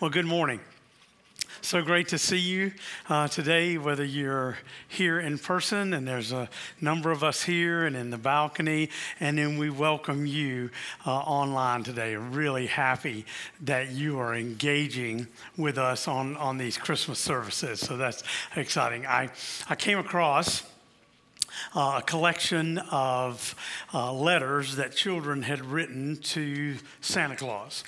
Well, 0.00 0.10
good 0.10 0.26
morning. 0.26 0.60
So 1.60 1.82
great 1.82 2.06
to 2.10 2.18
see 2.18 2.38
you 2.38 2.70
uh, 3.08 3.26
today, 3.26 3.78
whether 3.78 4.04
you're 4.04 4.58
here 4.86 5.18
in 5.18 5.38
person, 5.38 5.92
and 5.92 6.06
there's 6.06 6.30
a 6.30 6.48
number 6.80 7.10
of 7.10 7.24
us 7.24 7.42
here 7.42 7.84
and 7.84 7.96
in 7.96 8.10
the 8.10 8.16
balcony, 8.16 8.90
and 9.18 9.36
then 9.36 9.58
we 9.58 9.70
welcome 9.70 10.24
you 10.24 10.70
uh, 11.04 11.10
online 11.10 11.82
today. 11.82 12.14
Really 12.14 12.68
happy 12.68 13.26
that 13.62 13.90
you 13.90 14.20
are 14.20 14.36
engaging 14.36 15.26
with 15.56 15.78
us 15.78 16.06
on, 16.06 16.36
on 16.36 16.58
these 16.58 16.78
Christmas 16.78 17.18
services. 17.18 17.80
So 17.80 17.96
that's 17.96 18.22
exciting. 18.54 19.04
I, 19.04 19.30
I 19.68 19.74
came 19.74 19.98
across 19.98 20.62
uh, 21.74 21.94
a 21.98 22.02
collection 22.02 22.78
of 22.92 23.56
uh, 23.92 24.12
letters 24.12 24.76
that 24.76 24.94
children 24.94 25.42
had 25.42 25.60
written 25.64 26.18
to 26.18 26.76
Santa 27.00 27.34
Claus. 27.34 27.82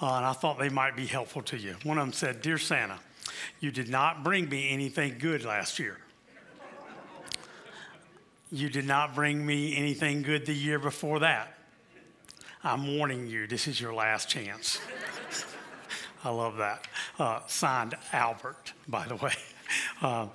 Uh, 0.00 0.14
and 0.14 0.26
I 0.26 0.32
thought 0.32 0.58
they 0.58 0.68
might 0.68 0.96
be 0.96 1.06
helpful 1.06 1.42
to 1.42 1.56
you. 1.56 1.76
One 1.82 1.98
of 1.98 2.06
them 2.06 2.12
said, 2.12 2.42
Dear 2.42 2.58
Santa, 2.58 2.98
you 3.60 3.70
did 3.70 3.88
not 3.88 4.24
bring 4.24 4.48
me 4.48 4.70
anything 4.70 5.16
good 5.18 5.44
last 5.44 5.78
year. 5.78 5.98
You 8.50 8.70
did 8.70 8.86
not 8.86 9.14
bring 9.14 9.44
me 9.44 9.76
anything 9.76 10.22
good 10.22 10.46
the 10.46 10.54
year 10.54 10.78
before 10.78 11.18
that. 11.20 11.54
I'm 12.64 12.96
warning 12.96 13.26
you, 13.26 13.46
this 13.46 13.68
is 13.68 13.80
your 13.80 13.94
last 13.94 14.28
chance. 14.28 14.80
I 16.24 16.30
love 16.30 16.56
that. 16.56 16.86
Uh, 17.18 17.40
signed 17.46 17.94
Albert, 18.12 18.72
by 18.86 19.06
the 19.06 19.16
way. 19.16 19.32
Uh, 20.00 20.26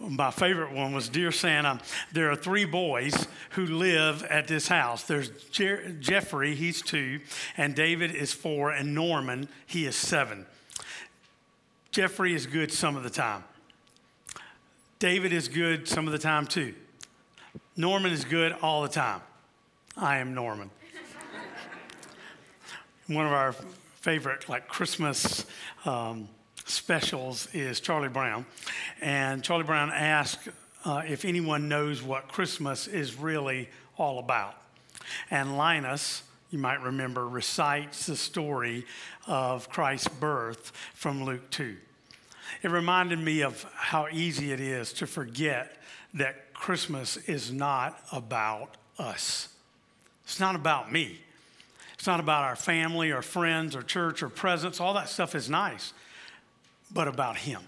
my 0.00 0.30
favorite 0.30 0.72
one 0.72 0.92
was 0.92 1.08
Dear 1.08 1.30
Santa, 1.30 1.80
there 2.12 2.30
are 2.30 2.36
three 2.36 2.64
boys 2.64 3.26
who 3.50 3.66
live 3.66 4.22
at 4.24 4.48
this 4.48 4.68
house. 4.68 5.04
There's 5.04 5.30
Jer- 5.50 5.90
Jeffrey, 6.00 6.54
he's 6.54 6.82
two, 6.82 7.20
and 7.56 7.74
David 7.74 8.14
is 8.14 8.32
four, 8.32 8.70
and 8.70 8.94
Norman, 8.94 9.48
he 9.66 9.86
is 9.86 9.96
seven. 9.96 10.46
Jeffrey 11.90 12.34
is 12.34 12.46
good 12.46 12.72
some 12.72 12.96
of 12.96 13.04
the 13.04 13.10
time. 13.10 13.44
David 14.98 15.32
is 15.32 15.48
good 15.48 15.86
some 15.86 16.06
of 16.06 16.12
the 16.12 16.18
time 16.18 16.46
too. 16.46 16.74
Norman 17.76 18.12
is 18.12 18.24
good 18.24 18.52
all 18.62 18.82
the 18.82 18.88
time. 18.88 19.20
I 19.96 20.18
am 20.18 20.34
Norman. 20.34 20.70
One 23.06 23.26
of 23.26 23.32
our 23.32 23.52
favorite, 24.00 24.48
like 24.48 24.66
Christmas 24.66 25.46
um, 25.84 26.28
specials 26.64 27.48
is 27.52 27.80
Charlie 27.80 28.08
Brown. 28.08 28.46
And 29.00 29.42
Charlie 29.42 29.64
Brown 29.64 29.90
asked 29.90 30.48
uh, 30.84 31.02
if 31.06 31.24
anyone 31.24 31.68
knows 31.68 32.02
what 32.02 32.28
Christmas 32.28 32.86
is 32.86 33.18
really 33.18 33.68
all 33.96 34.18
about. 34.18 34.56
And 35.30 35.56
Linus, 35.56 36.22
you 36.50 36.58
might 36.58 36.82
remember, 36.82 37.26
recites 37.28 38.06
the 38.06 38.16
story 38.16 38.86
of 39.26 39.68
Christ's 39.68 40.08
birth 40.08 40.72
from 40.94 41.24
Luke 41.24 41.50
2. 41.50 41.76
It 42.62 42.70
reminded 42.70 43.18
me 43.18 43.42
of 43.42 43.64
how 43.74 44.08
easy 44.12 44.52
it 44.52 44.60
is 44.60 44.92
to 44.94 45.06
forget 45.06 45.76
that 46.14 46.54
Christmas 46.54 47.16
is 47.16 47.50
not 47.50 47.98
about 48.12 48.76
us. 48.98 49.48
It's 50.24 50.40
not 50.40 50.54
about 50.54 50.92
me. 50.92 51.20
It's 51.94 52.06
not 52.06 52.20
about 52.20 52.44
our 52.44 52.56
family 52.56 53.10
or 53.10 53.22
friends 53.22 53.74
or 53.74 53.82
church 53.82 54.22
or 54.22 54.28
presents. 54.28 54.80
All 54.80 54.94
that 54.94 55.08
stuff 55.08 55.34
is 55.34 55.50
nice 55.50 55.92
but 56.94 57.08
about 57.08 57.36
Him. 57.36 57.60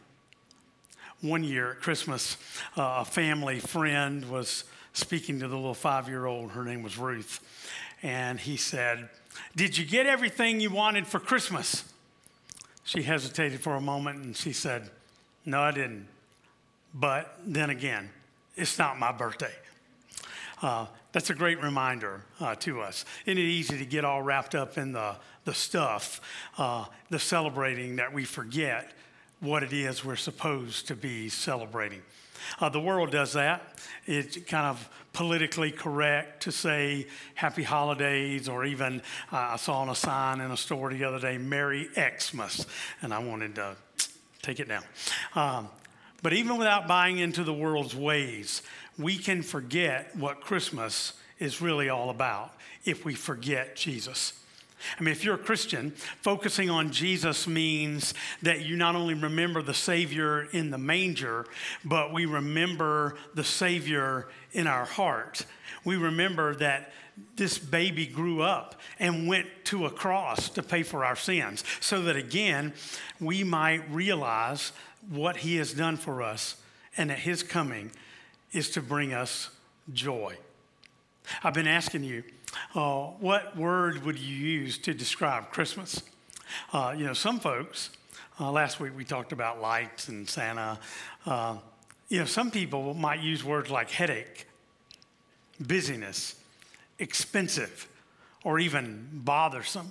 One 1.20 1.44
year 1.44 1.72
at 1.72 1.80
Christmas, 1.80 2.36
uh, 2.76 2.98
a 3.00 3.04
family 3.04 3.58
friend 3.58 4.28
was 4.30 4.64
speaking 4.92 5.40
to 5.40 5.48
the 5.48 5.56
little 5.56 5.74
five 5.74 6.08
year 6.08 6.26
old. 6.26 6.52
Her 6.52 6.64
name 6.64 6.82
was 6.82 6.96
Ruth. 6.96 7.40
And 8.02 8.38
he 8.38 8.56
said, 8.56 9.08
Did 9.54 9.76
you 9.76 9.84
get 9.84 10.06
everything 10.06 10.60
you 10.60 10.70
wanted 10.70 11.06
for 11.06 11.18
Christmas? 11.18 11.84
She 12.84 13.02
hesitated 13.02 13.60
for 13.60 13.74
a 13.74 13.80
moment 13.80 14.24
and 14.24 14.36
she 14.36 14.52
said, 14.52 14.90
No, 15.44 15.60
I 15.60 15.72
didn't. 15.72 16.06
But 16.94 17.36
then 17.44 17.70
again, 17.70 18.10
it's 18.56 18.78
not 18.78 18.98
my 18.98 19.12
birthday. 19.12 19.52
Uh, 20.62 20.86
that's 21.12 21.30
a 21.30 21.34
great 21.34 21.62
reminder 21.62 22.22
uh, 22.40 22.54
to 22.56 22.80
us. 22.80 23.04
Isn't 23.26 23.38
it 23.38 23.42
easy 23.42 23.78
to 23.78 23.84
get 23.84 24.04
all 24.04 24.22
wrapped 24.22 24.54
up 24.54 24.78
in 24.78 24.92
the, 24.92 25.16
the 25.44 25.52
stuff, 25.52 26.20
uh, 26.58 26.86
the 27.10 27.18
celebrating, 27.18 27.96
that 27.96 28.12
we 28.12 28.24
forget 28.24 28.92
what 29.46 29.62
it 29.62 29.72
is 29.72 30.04
we're 30.04 30.16
supposed 30.16 30.88
to 30.88 30.96
be 30.96 31.28
celebrating. 31.28 32.02
Uh, 32.60 32.68
the 32.68 32.80
world 32.80 33.10
does 33.10 33.32
that. 33.32 33.62
It's 34.04 34.36
kind 34.36 34.66
of 34.66 34.88
politically 35.12 35.70
correct 35.70 36.42
to 36.42 36.52
say 36.52 37.06
happy 37.34 37.62
holidays, 37.62 38.48
or 38.48 38.64
even 38.64 39.00
uh, 39.32 39.36
I 39.52 39.56
saw 39.56 39.80
on 39.80 39.88
a 39.88 39.94
sign 39.94 40.40
in 40.40 40.50
a 40.50 40.56
store 40.56 40.92
the 40.92 41.04
other 41.04 41.18
day, 41.18 41.38
Merry 41.38 41.88
Xmas, 41.94 42.66
and 43.02 43.14
I 43.14 43.18
wanted 43.18 43.54
to 43.56 43.76
take 44.42 44.60
it 44.60 44.68
down. 44.68 44.84
Um, 45.34 45.68
but 46.22 46.32
even 46.32 46.58
without 46.58 46.86
buying 46.86 47.18
into 47.18 47.44
the 47.44 47.54
world's 47.54 47.94
ways, 47.94 48.62
we 48.98 49.16
can 49.16 49.42
forget 49.42 50.14
what 50.16 50.40
Christmas 50.40 51.12
is 51.38 51.60
really 51.60 51.88
all 51.88 52.10
about 52.10 52.52
if 52.84 53.04
we 53.04 53.14
forget 53.14 53.76
Jesus. 53.76 54.32
I 54.98 55.02
mean, 55.02 55.12
if 55.12 55.24
you're 55.24 55.34
a 55.34 55.38
Christian, 55.38 55.92
focusing 56.22 56.70
on 56.70 56.90
Jesus 56.90 57.46
means 57.46 58.14
that 58.42 58.64
you 58.64 58.76
not 58.76 58.96
only 58.96 59.14
remember 59.14 59.62
the 59.62 59.74
Savior 59.74 60.48
in 60.52 60.70
the 60.70 60.78
manger, 60.78 61.46
but 61.84 62.12
we 62.12 62.26
remember 62.26 63.16
the 63.34 63.44
Savior 63.44 64.28
in 64.52 64.66
our 64.66 64.84
heart. 64.84 65.44
We 65.84 65.96
remember 65.96 66.54
that 66.56 66.92
this 67.36 67.58
baby 67.58 68.06
grew 68.06 68.42
up 68.42 68.80
and 68.98 69.26
went 69.26 69.46
to 69.64 69.86
a 69.86 69.90
cross 69.90 70.48
to 70.50 70.62
pay 70.62 70.82
for 70.82 71.04
our 71.04 71.16
sins, 71.16 71.64
so 71.80 72.02
that 72.02 72.16
again, 72.16 72.74
we 73.20 73.44
might 73.44 73.90
realize 73.90 74.72
what 75.08 75.38
He 75.38 75.56
has 75.56 75.72
done 75.72 75.96
for 75.96 76.22
us 76.22 76.56
and 76.96 77.10
that 77.10 77.20
His 77.20 77.42
coming 77.42 77.90
is 78.52 78.70
to 78.70 78.82
bring 78.82 79.12
us 79.12 79.50
joy. 79.92 80.36
I've 81.42 81.54
been 81.54 81.66
asking 81.66 82.04
you, 82.04 82.22
uh, 82.74 83.04
what 83.20 83.56
word 83.56 84.04
would 84.04 84.18
you 84.18 84.36
use 84.36 84.78
to 84.78 84.94
describe 84.94 85.50
Christmas? 85.50 86.02
Uh, 86.72 86.94
you 86.96 87.04
know, 87.04 87.12
some 87.12 87.40
folks, 87.40 87.90
uh, 88.38 88.50
last 88.50 88.80
week 88.80 88.92
we 88.96 89.04
talked 89.04 89.32
about 89.32 89.60
lights 89.60 90.08
and 90.08 90.28
Santa. 90.28 90.78
Uh, 91.24 91.56
you 92.08 92.18
know, 92.18 92.24
some 92.24 92.50
people 92.50 92.94
might 92.94 93.20
use 93.20 93.42
words 93.42 93.70
like 93.70 93.90
headache, 93.90 94.46
busyness, 95.60 96.36
expensive, 96.98 97.88
or 98.44 98.58
even 98.58 99.08
bothersome. 99.12 99.90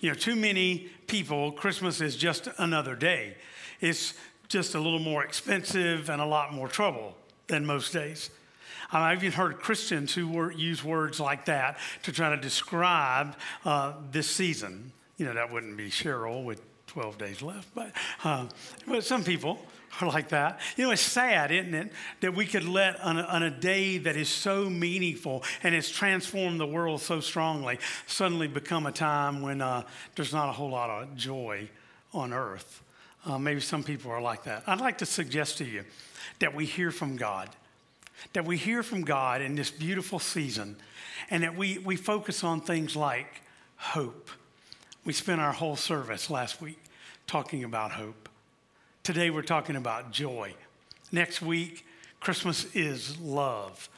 You 0.00 0.10
know, 0.10 0.14
too 0.14 0.36
many 0.36 0.88
people, 1.06 1.52
Christmas 1.52 2.00
is 2.00 2.16
just 2.16 2.48
another 2.58 2.94
day. 2.94 3.34
It's 3.80 4.14
just 4.48 4.74
a 4.74 4.80
little 4.80 4.98
more 5.00 5.24
expensive 5.24 6.08
and 6.08 6.20
a 6.20 6.26
lot 6.26 6.52
more 6.52 6.68
trouble 6.68 7.16
than 7.48 7.66
most 7.66 7.92
days. 7.92 8.30
I've 8.92 9.22
even 9.22 9.32
heard 9.32 9.60
Christians 9.60 10.14
who 10.14 10.28
were, 10.28 10.52
use 10.52 10.82
words 10.82 11.20
like 11.20 11.46
that 11.46 11.78
to 12.04 12.12
try 12.12 12.30
to 12.30 12.36
describe 12.40 13.36
uh, 13.64 13.94
this 14.10 14.28
season. 14.28 14.92
You 15.16 15.26
know, 15.26 15.34
that 15.34 15.52
wouldn't 15.52 15.76
be 15.76 15.90
Cheryl 15.90 16.44
with 16.44 16.62
12 16.88 17.18
days 17.18 17.42
left, 17.42 17.72
but, 17.74 17.92
uh, 18.24 18.46
but 18.86 19.04
some 19.04 19.22
people 19.22 19.60
are 20.00 20.08
like 20.08 20.30
that. 20.30 20.60
You 20.76 20.84
know, 20.84 20.90
it's 20.90 21.02
sad, 21.02 21.52
isn't 21.52 21.74
it, 21.74 21.92
that 22.20 22.34
we 22.34 22.46
could 22.46 22.64
let 22.64 23.00
on 23.00 23.18
a, 23.18 23.22
on 23.22 23.42
a 23.42 23.50
day 23.50 23.98
that 23.98 24.16
is 24.16 24.28
so 24.28 24.68
meaningful 24.68 25.44
and 25.62 25.74
has 25.74 25.88
transformed 25.88 26.58
the 26.58 26.66
world 26.66 27.00
so 27.00 27.20
strongly 27.20 27.78
suddenly 28.06 28.48
become 28.48 28.86
a 28.86 28.92
time 28.92 29.42
when 29.42 29.60
uh, 29.60 29.82
there's 30.16 30.32
not 30.32 30.48
a 30.48 30.52
whole 30.52 30.70
lot 30.70 30.90
of 30.90 31.14
joy 31.16 31.68
on 32.12 32.32
earth. 32.32 32.82
Uh, 33.24 33.38
maybe 33.38 33.60
some 33.60 33.84
people 33.84 34.10
are 34.10 34.20
like 34.22 34.44
that. 34.44 34.64
I'd 34.66 34.80
like 34.80 34.98
to 34.98 35.06
suggest 35.06 35.58
to 35.58 35.64
you 35.64 35.84
that 36.38 36.54
we 36.54 36.64
hear 36.64 36.90
from 36.90 37.16
God 37.16 37.50
that 38.32 38.44
we 38.44 38.56
hear 38.56 38.82
from 38.82 39.02
God 39.02 39.42
in 39.42 39.54
this 39.54 39.70
beautiful 39.70 40.18
season 40.18 40.76
and 41.30 41.42
that 41.42 41.56
we, 41.56 41.78
we 41.78 41.96
focus 41.96 42.44
on 42.44 42.60
things 42.60 42.96
like 42.96 43.42
hope. 43.76 44.30
We 45.04 45.12
spent 45.12 45.40
our 45.40 45.52
whole 45.52 45.76
service 45.76 46.30
last 46.30 46.60
week 46.60 46.78
talking 47.26 47.64
about 47.64 47.92
hope. 47.92 48.28
Today 49.02 49.30
we're 49.30 49.42
talking 49.42 49.76
about 49.76 50.12
joy. 50.12 50.54
Next 51.12 51.40
week, 51.40 51.84
Christmas 52.20 52.66
is 52.74 53.18
love. 53.18 53.88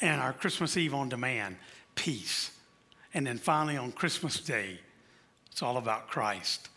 And 0.00 0.20
our 0.20 0.32
Christmas 0.32 0.76
Eve 0.76 0.94
on 0.94 1.08
demand, 1.08 1.56
peace. 1.94 2.50
And 3.12 3.26
then 3.26 3.38
finally 3.38 3.76
on 3.76 3.92
Christmas 3.92 4.40
Day, 4.40 4.78
it's 5.50 5.62
all 5.62 5.76
about 5.76 6.08
Christ. 6.08 6.68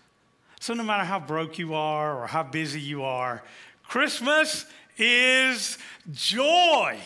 So 0.60 0.74
no 0.74 0.84
matter 0.84 1.04
how 1.04 1.20
broke 1.20 1.58
you 1.58 1.74
are 1.74 2.22
or 2.22 2.28
how 2.28 2.44
busy 2.44 2.80
you 2.80 3.04
are, 3.04 3.44
Christmas 3.88 4.66
is 4.98 5.78
joy. 6.12 6.98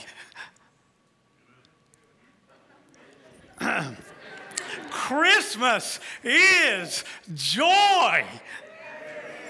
Christmas 4.89 5.99
is 6.23 7.03
joy. 7.33 8.25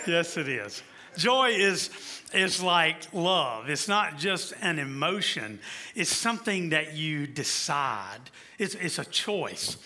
Yes, 0.07 0.37
it 0.37 0.47
is. 0.47 0.81
Joy 1.17 1.49
is, 1.49 1.89
is 2.33 2.63
like 2.63 2.95
love. 3.13 3.69
It's 3.69 3.87
not 3.87 4.17
just 4.17 4.53
an 4.61 4.79
emotion, 4.79 5.59
it's 5.95 6.11
something 6.11 6.69
that 6.69 6.93
you 6.95 7.27
decide, 7.27 8.21
it's, 8.57 8.75
it's 8.75 8.97
a 8.97 9.05
choice. 9.05 9.77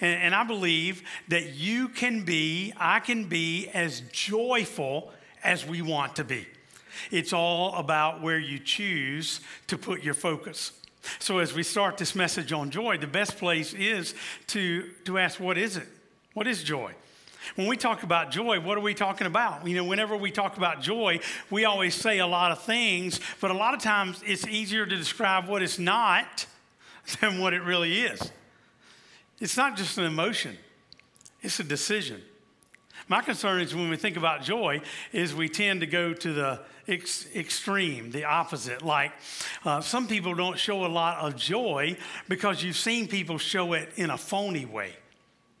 And, 0.00 0.22
and 0.22 0.34
I 0.34 0.44
believe 0.44 1.02
that 1.28 1.54
you 1.54 1.88
can 1.88 2.24
be, 2.24 2.72
I 2.76 3.00
can 3.00 3.24
be 3.24 3.68
as 3.68 4.00
joyful 4.12 5.12
as 5.44 5.66
we 5.66 5.82
want 5.82 6.16
to 6.16 6.24
be. 6.24 6.46
It's 7.10 7.32
all 7.32 7.74
about 7.74 8.20
where 8.20 8.38
you 8.38 8.58
choose 8.58 9.40
to 9.68 9.78
put 9.78 10.02
your 10.02 10.14
focus. 10.14 10.72
So, 11.18 11.38
as 11.38 11.54
we 11.54 11.62
start 11.62 11.96
this 11.96 12.14
message 12.14 12.52
on 12.52 12.70
joy, 12.70 12.98
the 12.98 13.06
best 13.06 13.38
place 13.38 13.72
is 13.72 14.14
to, 14.48 14.90
to 15.04 15.18
ask, 15.18 15.40
What 15.40 15.56
is 15.56 15.76
it? 15.76 15.88
What 16.34 16.46
is 16.46 16.62
joy? 16.62 16.94
When 17.54 17.66
we 17.66 17.76
talk 17.76 18.02
about 18.02 18.30
joy, 18.30 18.60
what 18.60 18.76
are 18.76 18.82
we 18.82 18.94
talking 18.94 19.26
about? 19.26 19.66
You 19.66 19.74
know, 19.74 19.84
whenever 19.84 20.16
we 20.16 20.30
talk 20.30 20.56
about 20.56 20.82
joy, 20.82 21.20
we 21.48 21.64
always 21.64 21.94
say 21.94 22.18
a 22.18 22.26
lot 22.26 22.52
of 22.52 22.62
things, 22.62 23.18
but 23.40 23.50
a 23.50 23.54
lot 23.54 23.74
of 23.74 23.80
times 23.80 24.22
it's 24.26 24.46
easier 24.46 24.84
to 24.84 24.96
describe 24.96 25.48
what 25.48 25.62
it's 25.62 25.78
not 25.78 26.46
than 27.20 27.40
what 27.40 27.54
it 27.54 27.62
really 27.62 28.02
is. 28.02 28.30
It's 29.40 29.56
not 29.56 29.76
just 29.76 29.96
an 29.96 30.04
emotion, 30.04 30.58
it's 31.40 31.58
a 31.60 31.64
decision. 31.64 32.22
My 33.10 33.22
concern 33.22 33.60
is 33.60 33.74
when 33.74 33.90
we 33.90 33.96
think 33.96 34.16
about 34.16 34.44
joy, 34.44 34.82
is 35.12 35.34
we 35.34 35.48
tend 35.48 35.80
to 35.80 35.86
go 35.88 36.14
to 36.14 36.32
the 36.32 36.60
ex- 36.86 37.26
extreme, 37.34 38.12
the 38.12 38.24
opposite. 38.24 38.82
Like 38.82 39.10
uh, 39.64 39.80
some 39.80 40.06
people 40.06 40.32
don't 40.36 40.56
show 40.56 40.86
a 40.86 40.86
lot 40.86 41.18
of 41.18 41.34
joy 41.34 41.96
because 42.28 42.62
you've 42.62 42.76
seen 42.76 43.08
people 43.08 43.36
show 43.36 43.72
it 43.72 43.88
in 43.96 44.10
a 44.10 44.16
phony 44.16 44.64
way, 44.64 44.92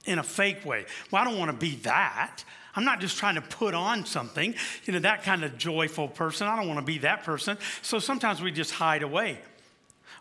in 0.04 0.20
a 0.20 0.22
fake 0.22 0.64
way. 0.64 0.86
Well, 1.10 1.20
I 1.20 1.24
don't 1.24 1.40
want 1.40 1.50
to 1.50 1.56
be 1.56 1.74
that. 1.82 2.44
I'm 2.76 2.84
not 2.84 3.00
just 3.00 3.18
trying 3.18 3.34
to 3.34 3.42
put 3.42 3.74
on 3.74 4.06
something, 4.06 4.54
you 4.84 4.92
know, 4.92 5.00
that 5.00 5.24
kind 5.24 5.42
of 5.42 5.58
joyful 5.58 6.06
person. 6.06 6.46
I 6.46 6.54
don't 6.54 6.68
want 6.68 6.78
to 6.78 6.86
be 6.86 6.98
that 6.98 7.24
person. 7.24 7.58
So 7.82 7.98
sometimes 7.98 8.40
we 8.40 8.52
just 8.52 8.70
hide 8.70 9.02
away. 9.02 9.40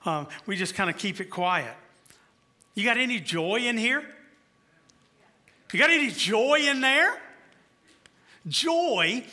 Um, 0.03 0.25
we 0.47 0.55
just 0.55 0.73
kind 0.73 0.89
of 0.89 0.97
keep 0.97 1.21
it 1.21 1.29
quiet. 1.29 1.75
You 2.73 2.85
got 2.85 2.97
any 2.97 3.19
joy 3.19 3.57
in 3.57 3.77
here? 3.77 4.03
You 5.71 5.79
got 5.79 5.91
any 5.91 6.09
joy 6.09 6.59
in 6.69 6.81
there? 6.81 7.19
Joy, 8.47 9.23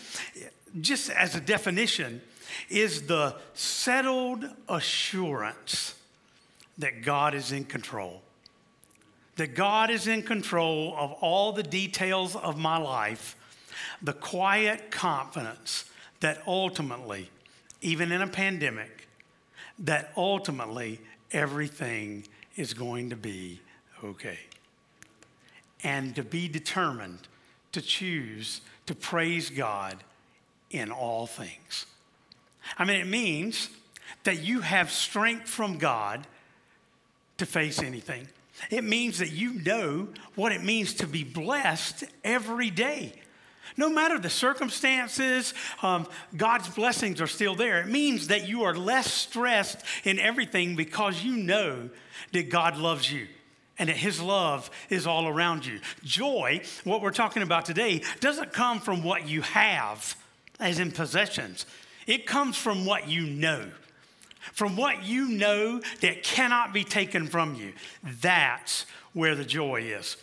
just 0.81 1.11
as 1.11 1.35
a 1.35 1.41
definition, 1.41 2.21
is 2.69 3.03
the 3.03 3.37
settled 3.55 4.45
assurance 4.69 5.95
that 6.79 7.03
God 7.03 7.35
is 7.35 7.53
in 7.53 7.65
control. 7.65 8.23
That 9.37 9.55
God 9.55 9.91
is 9.91 10.07
in 10.07 10.23
control 10.23 10.95
of 10.97 11.13
all 11.21 11.53
the 11.53 11.63
details 11.63 12.37
of 12.37 12.59
my 12.59 12.77
life, 12.77 13.37
the 14.03 14.13
quiet 14.13 14.91
confidence 14.91 15.91
that 16.21 16.43
ultimately, 16.47 17.31
even 17.81 18.13
in 18.13 18.23
a 18.23 18.27
pandemic, 18.27 19.09
that 19.79 20.13
ultimately 20.17 21.01
everything 21.33 22.27
is 22.57 22.75
going 22.75 23.11
to 23.11 23.17
be 23.17 23.61
okay. 24.03 24.39
And 25.87 26.17
to 26.17 26.25
be 26.25 26.49
determined 26.49 27.29
to 27.71 27.81
choose 27.81 28.61
to 28.87 28.95
praise 28.97 29.51
God 29.51 30.03
in 30.69 30.91
all 30.91 31.29
things. 31.29 31.87
I 32.77 32.85
mean, 32.85 33.01
it 33.01 33.07
means 33.07 33.71
that 34.25 34.43
you 34.43 34.63
have 34.63 34.91
strength 34.91 35.49
from 35.49 35.79
God 35.79 36.27
to 37.39 37.47
face 37.47 37.81
anything. 37.81 38.27
It 38.69 38.83
means 38.83 39.21
that 39.21 39.31
you 39.31 39.63
know 39.63 40.09
what 40.35 40.51
it 40.51 40.65
means 40.65 40.95
to 40.95 41.07
be 41.07 41.23
blessed 41.23 42.03
every 42.25 42.71
day. 42.71 43.13
No 43.77 43.89
matter 43.89 44.19
the 44.19 44.29
circumstances, 44.29 45.55
um, 45.83 46.09
God's 46.37 46.69
blessings 46.69 47.21
are 47.21 47.29
still 47.29 47.55
there. 47.55 47.81
It 47.81 47.87
means 47.87 48.27
that 48.27 48.49
you 48.49 48.65
are 48.65 48.75
less 48.75 49.13
stressed 49.13 49.85
in 50.03 50.19
everything 50.19 50.75
because 50.75 51.23
you 51.23 51.37
know 51.37 51.91
that 52.33 52.51
God 52.51 52.77
loves 52.77 53.13
you 53.13 53.29
and 53.79 53.89
that 53.89 53.97
His 53.97 54.21
love 54.21 54.71
is 54.91 55.07
all 55.07 55.27
around 55.29 55.67
you. 55.67 55.81
Joy, 56.05 56.63
what 56.85 57.03
we're 57.03 57.11
talking 57.11 57.43
about 57.43 57.65
today, 57.65 58.03
doesn't 58.21 58.53
come 58.53 58.81
from 58.81 59.03
what 59.03 59.29
you 59.29 59.43
have, 59.43 60.17
as 60.59 60.79
in 60.79 60.93
possessions, 60.93 61.67
it 62.07 62.27
comes 62.27 62.57
from 62.57 62.87
what 62.87 63.09
you 63.09 63.23
know. 63.23 63.67
From 64.53 64.77
what 64.77 65.05
you 65.05 65.29
know 65.29 65.81
that 66.01 66.23
cannot 66.23 66.73
be 66.73 66.85
taken 66.85 67.27
from 67.27 67.57
you. 67.57 67.73
That's 68.21 68.87
where 69.13 69.35
the 69.35 69.45
joy 69.45 69.83
is. 69.83 70.17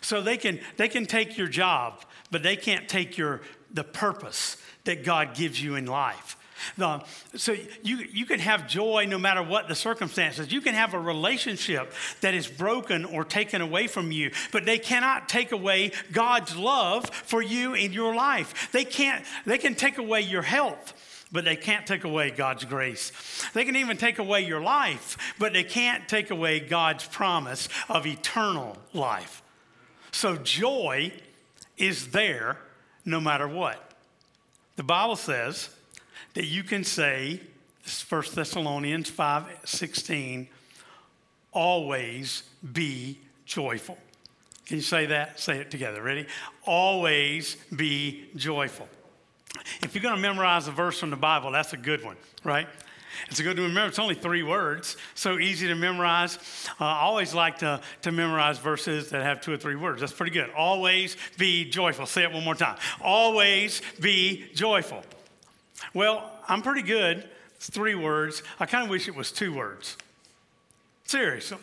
So 0.00 0.20
they 0.20 0.36
can, 0.36 0.60
they 0.76 0.88
can 0.88 1.06
take 1.06 1.38
your 1.38 1.46
job, 1.46 2.02
but 2.30 2.42
they 2.42 2.56
can't 2.56 2.88
take 2.88 3.16
your, 3.16 3.40
the 3.72 3.84
purpose 3.84 4.56
that 4.84 5.04
God 5.04 5.34
gives 5.34 5.62
you 5.62 5.76
in 5.76 5.86
life. 5.86 6.36
The, 6.76 7.02
so 7.34 7.54
you, 7.82 7.98
you 8.12 8.26
can 8.26 8.40
have 8.40 8.68
joy 8.68 9.06
no 9.08 9.18
matter 9.18 9.42
what 9.42 9.68
the 9.68 9.74
circumstances. 9.74 10.52
You 10.52 10.60
can 10.60 10.74
have 10.74 10.94
a 10.94 11.00
relationship 11.00 11.92
that 12.20 12.34
is 12.34 12.46
broken 12.46 13.04
or 13.04 13.24
taken 13.24 13.60
away 13.60 13.86
from 13.86 14.12
you, 14.12 14.30
but 14.52 14.64
they 14.64 14.78
cannot 14.78 15.28
take 15.28 15.52
away 15.52 15.92
God's 16.12 16.56
love 16.56 17.06
for 17.06 17.42
you 17.42 17.74
in 17.74 17.92
your 17.92 18.14
life. 18.14 18.70
They 18.72 18.84
can't, 18.84 19.24
they 19.46 19.58
can 19.58 19.74
take 19.74 19.98
away 19.98 20.22
your 20.22 20.42
health 20.42 20.94
but 21.30 21.44
they 21.44 21.56
can't 21.56 21.86
take 21.86 22.04
away 22.04 22.30
God's 22.30 22.64
grace. 22.64 23.12
They 23.52 23.66
can 23.66 23.76
even 23.76 23.96
take 23.96 24.18
away 24.18 24.46
your 24.46 24.62
life, 24.62 25.34
but 25.38 25.52
they 25.52 25.64
can't 25.64 26.08
take 26.08 26.30
away 26.30 26.60
God's 26.60 27.06
promise 27.06 27.68
of 27.88 28.06
eternal 28.06 28.78
life. 28.94 29.42
So 30.10 30.36
joy 30.36 31.12
is 31.76 32.08
there 32.08 32.58
no 33.04 33.20
matter 33.20 33.46
what. 33.46 33.92
The 34.76 34.82
Bible 34.82 35.16
says 35.16 35.70
that 36.34 36.46
you 36.46 36.62
can 36.62 36.84
say, 36.84 37.40
this 37.84 38.02
is 38.02 38.10
1 38.10 38.22
Thessalonians 38.34 39.10
5 39.10 39.60
16, 39.64 40.48
always 41.52 42.44
be 42.72 43.18
joyful. 43.44 43.98
Can 44.66 44.76
you 44.76 44.82
say 44.82 45.06
that? 45.06 45.40
Say 45.40 45.58
it 45.58 45.70
together. 45.70 46.02
Ready? 46.02 46.26
Always 46.64 47.56
be 47.74 48.26
joyful. 48.36 48.86
If 49.82 49.94
you're 49.94 50.02
going 50.02 50.14
to 50.14 50.20
memorize 50.20 50.68
a 50.68 50.72
verse 50.72 51.00
from 51.00 51.10
the 51.10 51.16
Bible, 51.16 51.50
that's 51.50 51.72
a 51.72 51.78
good 51.78 52.04
one, 52.04 52.16
right? 52.44 52.68
It's 53.30 53.40
a 53.40 53.42
good 53.42 53.56
to 53.56 53.62
remember. 53.62 53.88
It's 53.88 53.98
only 53.98 54.14
three 54.14 54.42
words, 54.42 54.96
so 55.14 55.38
easy 55.38 55.66
to 55.68 55.74
memorize. 55.74 56.38
Uh, 56.80 56.84
I 56.84 57.00
always 57.00 57.34
like 57.34 57.58
to, 57.58 57.80
to 58.02 58.12
memorize 58.12 58.58
verses 58.58 59.10
that 59.10 59.22
have 59.22 59.40
two 59.40 59.52
or 59.52 59.56
three 59.56 59.74
words. 59.74 60.00
That's 60.00 60.12
pretty 60.12 60.32
good. 60.32 60.50
Always 60.50 61.16
be 61.36 61.64
joyful. 61.68 62.06
Say 62.06 62.22
it 62.22 62.32
one 62.32 62.44
more 62.44 62.54
time. 62.54 62.76
Always 63.00 63.82
be 64.00 64.50
joyful. 64.54 65.02
Well, 65.94 66.30
I'm 66.48 66.62
pretty 66.62 66.82
good. 66.82 67.28
It's 67.56 67.70
three 67.70 67.94
words. 67.94 68.42
I 68.60 68.66
kind 68.66 68.84
of 68.84 68.90
wish 68.90 69.08
it 69.08 69.14
was 69.14 69.32
two 69.32 69.52
words. 69.52 69.96
Seriously. 71.04 71.58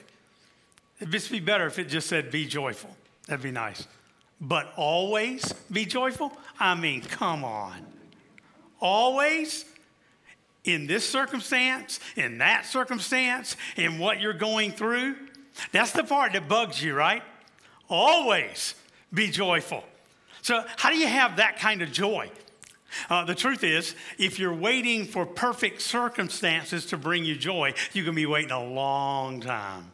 It'd 1.00 1.12
just 1.12 1.32
be 1.32 1.40
better 1.40 1.68
if 1.68 1.80
it 1.80 1.86
just 1.86 2.08
said 2.08 2.32
be 2.32 2.46
joyful. 2.46 2.96
That'd 3.28 3.44
be 3.44 3.52
nice. 3.52 3.88
But 4.42 4.74
always 4.76 5.54
be 5.72 5.86
joyful? 5.86 6.32
I 6.60 6.76
mean, 6.76 7.02
come 7.02 7.44
on. 7.44 7.86
Always? 8.80 9.66
In 10.64 10.88
this 10.88 11.08
circumstance, 11.08 12.00
in 12.16 12.40
that 12.40 12.66
circumstance, 12.66 13.56
in 13.78 14.00
what 14.00 14.20
you're 14.20 14.34
going 14.34 14.72
through? 14.72 15.16
That's 15.72 15.92
the 15.92 16.04
part 16.04 16.34
that 16.34 16.48
bugs 16.48 16.84
you, 16.84 16.96
right? 16.96 17.22
Always 17.90 18.76
be 19.14 19.30
joyful. 19.30 19.84
So, 20.42 20.64
how 20.78 20.90
do 20.90 20.98
you 20.98 21.08
have 21.08 21.38
that 21.38 21.60
kind 21.60 21.82
of 21.82 21.92
joy? 21.92 22.30
Uh, 23.10 23.26
the 23.26 23.36
truth 23.36 23.64
is, 23.64 23.96
if 24.18 24.40
you're 24.40 24.54
waiting 24.54 25.06
for 25.06 25.26
perfect 25.26 25.82
circumstances 25.82 26.86
to 26.88 26.98
bring 26.98 27.26
you 27.26 27.36
joy, 27.36 27.74
you 27.94 28.04
can 28.04 28.16
be 28.16 28.26
waiting 28.26 28.52
a 28.52 28.64
long 28.64 29.42
time. 29.42 29.92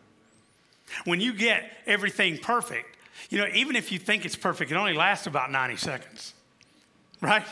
When 1.06 1.22
you 1.22 1.34
get 1.34 1.72
everything 1.86 2.38
perfect, 2.38 2.98
you 3.30 3.38
know, 3.38 3.48
even 3.54 3.76
if 3.76 3.92
you 3.92 4.00
think 4.00 4.26
it's 4.26 4.36
perfect, 4.36 4.72
it 4.72 4.76
only 4.76 4.94
lasts 4.94 5.28
about 5.28 5.52
90 5.52 5.78
seconds, 5.78 6.34
right? 7.22 7.46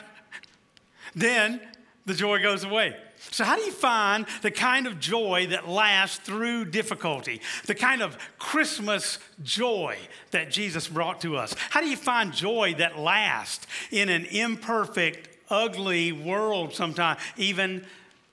Then 1.16 1.62
the 2.06 2.14
joy 2.14 2.42
goes 2.42 2.64
away. 2.64 2.96
So, 3.32 3.44
how 3.44 3.56
do 3.56 3.62
you 3.64 3.72
find 3.72 4.26
the 4.42 4.52
kind 4.52 4.88
of 4.88 5.00
joy 5.00 5.48
that 5.50 5.68
lasts 5.68 6.18
through 6.20 6.66
difficulty? 6.66 7.42
The 7.66 7.76
kind 7.76 8.02
of 8.02 8.18
Christmas 8.38 9.20
joy 9.44 9.98
that 10.32 10.52
Jesus 10.52 10.88
brought 10.88 11.22
to 11.22 11.36
us? 11.36 11.54
How 11.70 11.82
do 11.82 11.88
you 11.88 11.98
find 11.98 12.34
joy 12.34 12.76
that 12.78 12.98
lasts 12.98 13.68
in 13.92 14.08
an 14.08 14.26
imperfect, 14.26 15.29
ugly 15.50 16.12
world 16.12 16.74
sometimes, 16.74 17.20
even 17.38 17.86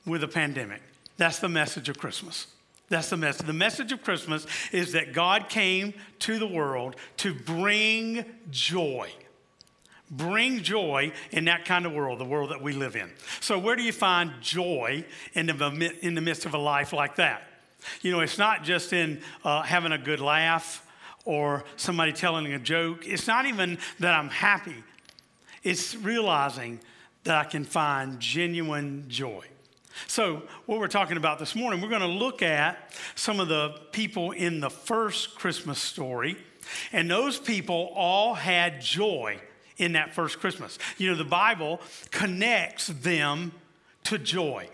with 0.06 0.22
a 0.22 0.28
pandemic? 0.28 0.82
That's 1.16 1.38
the 1.38 1.48
message 1.48 1.88
of 1.88 1.98
Christmas. 1.98 2.46
That's 2.88 3.10
the 3.10 3.16
message. 3.16 3.46
The 3.46 3.52
message 3.52 3.90
of 3.92 4.02
Christmas 4.02 4.46
is 4.70 4.92
that 4.92 5.12
God 5.12 5.48
came 5.48 5.94
to 6.20 6.38
the 6.38 6.46
world 6.46 6.96
to 7.18 7.34
bring 7.34 8.24
joy 8.50 9.10
bring 10.10 10.62
joy 10.62 11.12
in 11.32 11.46
that 11.46 11.64
kind 11.64 11.86
of 11.86 11.92
world, 11.92 12.20
the 12.20 12.24
world 12.24 12.50
that 12.50 12.62
we 12.62 12.72
live 12.72 12.96
in. 12.96 13.10
So, 13.40 13.58
where 13.58 13.76
do 13.76 13.82
you 13.82 13.92
find 13.92 14.32
joy 14.40 15.04
in 15.34 15.46
the, 15.46 15.96
in 16.00 16.14
the 16.14 16.20
midst 16.20 16.46
of 16.46 16.54
a 16.54 16.58
life 16.58 16.92
like 16.92 17.16
that? 17.16 17.42
You 18.02 18.12
know, 18.12 18.20
it's 18.20 18.38
not 18.38 18.64
just 18.64 18.92
in 18.92 19.20
uh, 19.44 19.62
having 19.62 19.92
a 19.92 19.98
good 19.98 20.20
laugh 20.20 20.86
or 21.24 21.64
somebody 21.76 22.12
telling 22.12 22.52
a 22.52 22.58
joke. 22.58 23.06
It's 23.06 23.26
not 23.26 23.46
even 23.46 23.78
that 24.00 24.14
I'm 24.14 24.28
happy. 24.28 24.82
It's 25.62 25.96
realizing 25.96 26.80
that 27.26 27.36
I 27.36 27.44
can 27.44 27.64
find 27.64 28.18
genuine 28.20 29.04
joy. 29.08 29.44
So, 30.06 30.42
what 30.66 30.78
we're 30.78 30.88
talking 30.88 31.16
about 31.16 31.38
this 31.38 31.54
morning, 31.54 31.80
we're 31.80 31.88
going 31.88 32.00
to 32.00 32.06
look 32.06 32.42
at 32.42 32.92
some 33.14 33.40
of 33.40 33.48
the 33.48 33.80
people 33.92 34.30
in 34.32 34.60
the 34.60 34.70
first 34.70 35.34
Christmas 35.34 35.78
story, 35.78 36.36
and 36.92 37.10
those 37.10 37.38
people 37.38 37.92
all 37.94 38.34
had 38.34 38.80
joy 38.80 39.40
in 39.76 39.92
that 39.92 40.14
first 40.14 40.38
Christmas. 40.38 40.78
You 40.98 41.10
know, 41.10 41.16
the 41.16 41.24
Bible 41.24 41.80
connects 42.10 42.88
them 42.88 43.52
to 44.04 44.18
joy. 44.18 44.68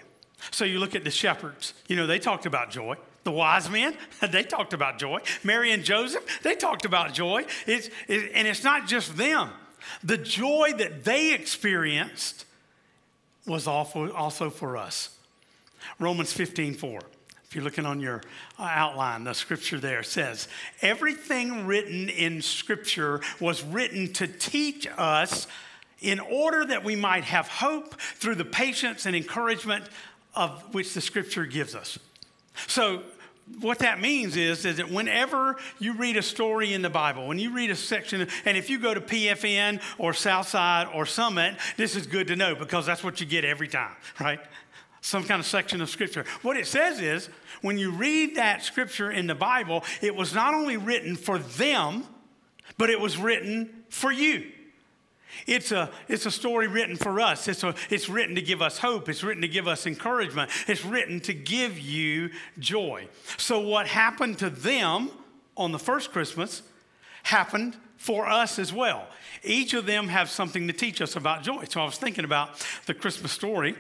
So, 0.50 0.64
you 0.64 0.78
look 0.78 0.94
at 0.94 1.04
the 1.04 1.10
shepherds, 1.10 1.72
you 1.86 1.96
know, 1.96 2.06
they 2.06 2.18
talked 2.18 2.46
about 2.46 2.70
joy. 2.70 2.96
The 3.24 3.32
wise 3.32 3.70
men, 3.70 3.96
they 4.30 4.42
talked 4.42 4.72
about 4.74 4.98
joy. 4.98 5.20
Mary 5.42 5.70
and 5.70 5.84
Joseph, 5.84 6.42
they 6.42 6.56
talked 6.56 6.84
about 6.84 7.14
joy. 7.14 7.46
It's, 7.66 7.88
it, 8.08 8.32
and 8.34 8.46
it's 8.46 8.64
not 8.64 8.88
just 8.88 9.16
them. 9.16 9.50
The 10.02 10.18
joy 10.18 10.72
that 10.78 11.04
they 11.04 11.34
experienced 11.34 12.44
was 13.46 13.66
also 13.66 14.50
for 14.50 14.76
us. 14.76 15.16
Romans 15.98 16.32
15 16.32 16.74
4. 16.74 17.00
If 17.44 17.56
you're 17.56 17.64
looking 17.64 17.84
on 17.84 18.00
your 18.00 18.22
uh, 18.58 18.62
outline, 18.62 19.24
the 19.24 19.34
scripture 19.34 19.78
there 19.78 20.02
says, 20.02 20.48
Everything 20.80 21.66
written 21.66 22.08
in 22.08 22.40
scripture 22.40 23.20
was 23.40 23.62
written 23.62 24.10
to 24.14 24.26
teach 24.26 24.88
us 24.96 25.46
in 26.00 26.18
order 26.18 26.64
that 26.64 26.82
we 26.82 26.96
might 26.96 27.24
have 27.24 27.48
hope 27.48 28.00
through 28.00 28.36
the 28.36 28.44
patience 28.44 29.04
and 29.04 29.14
encouragement 29.14 29.84
of 30.34 30.74
which 30.74 30.94
the 30.94 31.00
scripture 31.02 31.44
gives 31.44 31.74
us. 31.74 31.98
So, 32.68 33.02
what 33.60 33.80
that 33.80 34.00
means 34.00 34.36
is, 34.36 34.64
is 34.64 34.78
that 34.78 34.90
whenever 34.90 35.56
you 35.78 35.94
read 35.94 36.16
a 36.16 36.22
story 36.22 36.72
in 36.72 36.82
the 36.82 36.90
Bible, 36.90 37.26
when 37.26 37.38
you 37.38 37.52
read 37.52 37.70
a 37.70 37.76
section, 37.76 38.26
and 38.44 38.56
if 38.56 38.70
you 38.70 38.78
go 38.78 38.94
to 38.94 39.00
PFN 39.00 39.80
or 39.98 40.12
Southside 40.12 40.88
or 40.94 41.06
Summit, 41.06 41.56
this 41.76 41.96
is 41.96 42.06
good 42.06 42.28
to 42.28 42.36
know 42.36 42.54
because 42.54 42.86
that's 42.86 43.04
what 43.04 43.20
you 43.20 43.26
get 43.26 43.44
every 43.44 43.68
time, 43.68 43.94
right? 44.20 44.40
Some 45.00 45.24
kind 45.24 45.40
of 45.40 45.46
section 45.46 45.80
of 45.80 45.90
scripture. 45.90 46.24
What 46.42 46.56
it 46.56 46.66
says 46.66 47.00
is, 47.00 47.28
when 47.60 47.78
you 47.78 47.90
read 47.90 48.36
that 48.36 48.62
scripture 48.62 49.10
in 49.10 49.26
the 49.26 49.34
Bible, 49.34 49.84
it 50.00 50.14
was 50.14 50.34
not 50.34 50.54
only 50.54 50.76
written 50.76 51.16
for 51.16 51.38
them, 51.38 52.04
but 52.78 52.90
it 52.90 53.00
was 53.00 53.16
written 53.16 53.84
for 53.88 54.12
you. 54.12 54.50
It's 55.46 55.72
a, 55.72 55.90
it's 56.08 56.26
a 56.26 56.30
story 56.30 56.68
written 56.68 56.96
for 56.96 57.20
us. 57.20 57.48
It's, 57.48 57.64
a, 57.64 57.74
it's 57.90 58.08
written 58.08 58.34
to 58.34 58.42
give 58.42 58.62
us 58.62 58.78
hope. 58.78 59.08
It's 59.08 59.22
written 59.22 59.42
to 59.42 59.48
give 59.48 59.66
us 59.66 59.86
encouragement. 59.86 60.50
It's 60.68 60.84
written 60.84 61.20
to 61.20 61.34
give 61.34 61.78
you 61.78 62.30
joy. 62.58 63.08
So, 63.36 63.60
what 63.60 63.86
happened 63.86 64.38
to 64.38 64.50
them 64.50 65.10
on 65.56 65.72
the 65.72 65.78
first 65.78 66.12
Christmas 66.12 66.62
happened 67.24 67.76
for 67.96 68.28
us 68.28 68.58
as 68.58 68.72
well. 68.72 69.06
Each 69.44 69.74
of 69.74 69.86
them 69.86 70.08
have 70.08 70.28
something 70.28 70.66
to 70.66 70.72
teach 70.72 71.00
us 71.00 71.16
about 71.16 71.42
joy. 71.42 71.64
So, 71.68 71.80
I 71.80 71.84
was 71.84 71.98
thinking 71.98 72.24
about 72.24 72.64
the 72.86 72.94
Christmas 72.94 73.32
story 73.32 73.76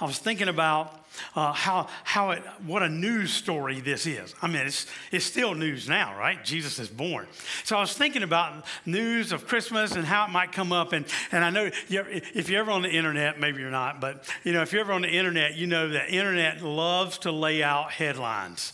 I 0.00 0.04
was 0.04 0.18
thinking 0.18 0.48
about 0.48 0.98
uh, 1.34 1.52
how, 1.52 1.88
how 2.04 2.30
it, 2.30 2.42
what 2.64 2.82
a 2.82 2.88
news 2.88 3.32
story 3.32 3.80
this 3.80 4.06
is. 4.06 4.34
I 4.42 4.46
mean, 4.46 4.66
it's, 4.66 4.86
it's 5.10 5.24
still 5.24 5.54
news 5.54 5.88
now, 5.88 6.16
right? 6.18 6.42
Jesus 6.44 6.78
is 6.78 6.88
born. 6.88 7.26
So 7.64 7.76
I 7.76 7.80
was 7.80 7.92
thinking 7.92 8.22
about 8.22 8.64
news 8.86 9.32
of 9.32 9.46
Christmas 9.46 9.92
and 9.92 10.04
how 10.04 10.24
it 10.26 10.30
might 10.30 10.52
come 10.52 10.72
up. 10.72 10.92
And, 10.92 11.04
and 11.30 11.44
I 11.44 11.50
know 11.50 11.70
if 11.88 12.48
you're 12.50 12.60
ever 12.60 12.70
on 12.70 12.82
the 12.82 12.90
internet, 12.90 13.38
maybe 13.38 13.60
you're 13.60 13.70
not, 13.70 14.00
but 14.00 14.28
you 14.44 14.52
know, 14.52 14.62
if 14.62 14.72
you're 14.72 14.82
ever 14.82 14.92
on 14.92 15.02
the 15.02 15.10
internet, 15.10 15.56
you 15.56 15.66
know 15.66 15.88
that 15.90 16.10
internet 16.10 16.62
loves 16.62 17.18
to 17.18 17.32
lay 17.32 17.62
out 17.62 17.92
headlines. 17.92 18.72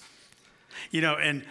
You 0.90 1.00
know, 1.00 1.16
and 1.16 1.44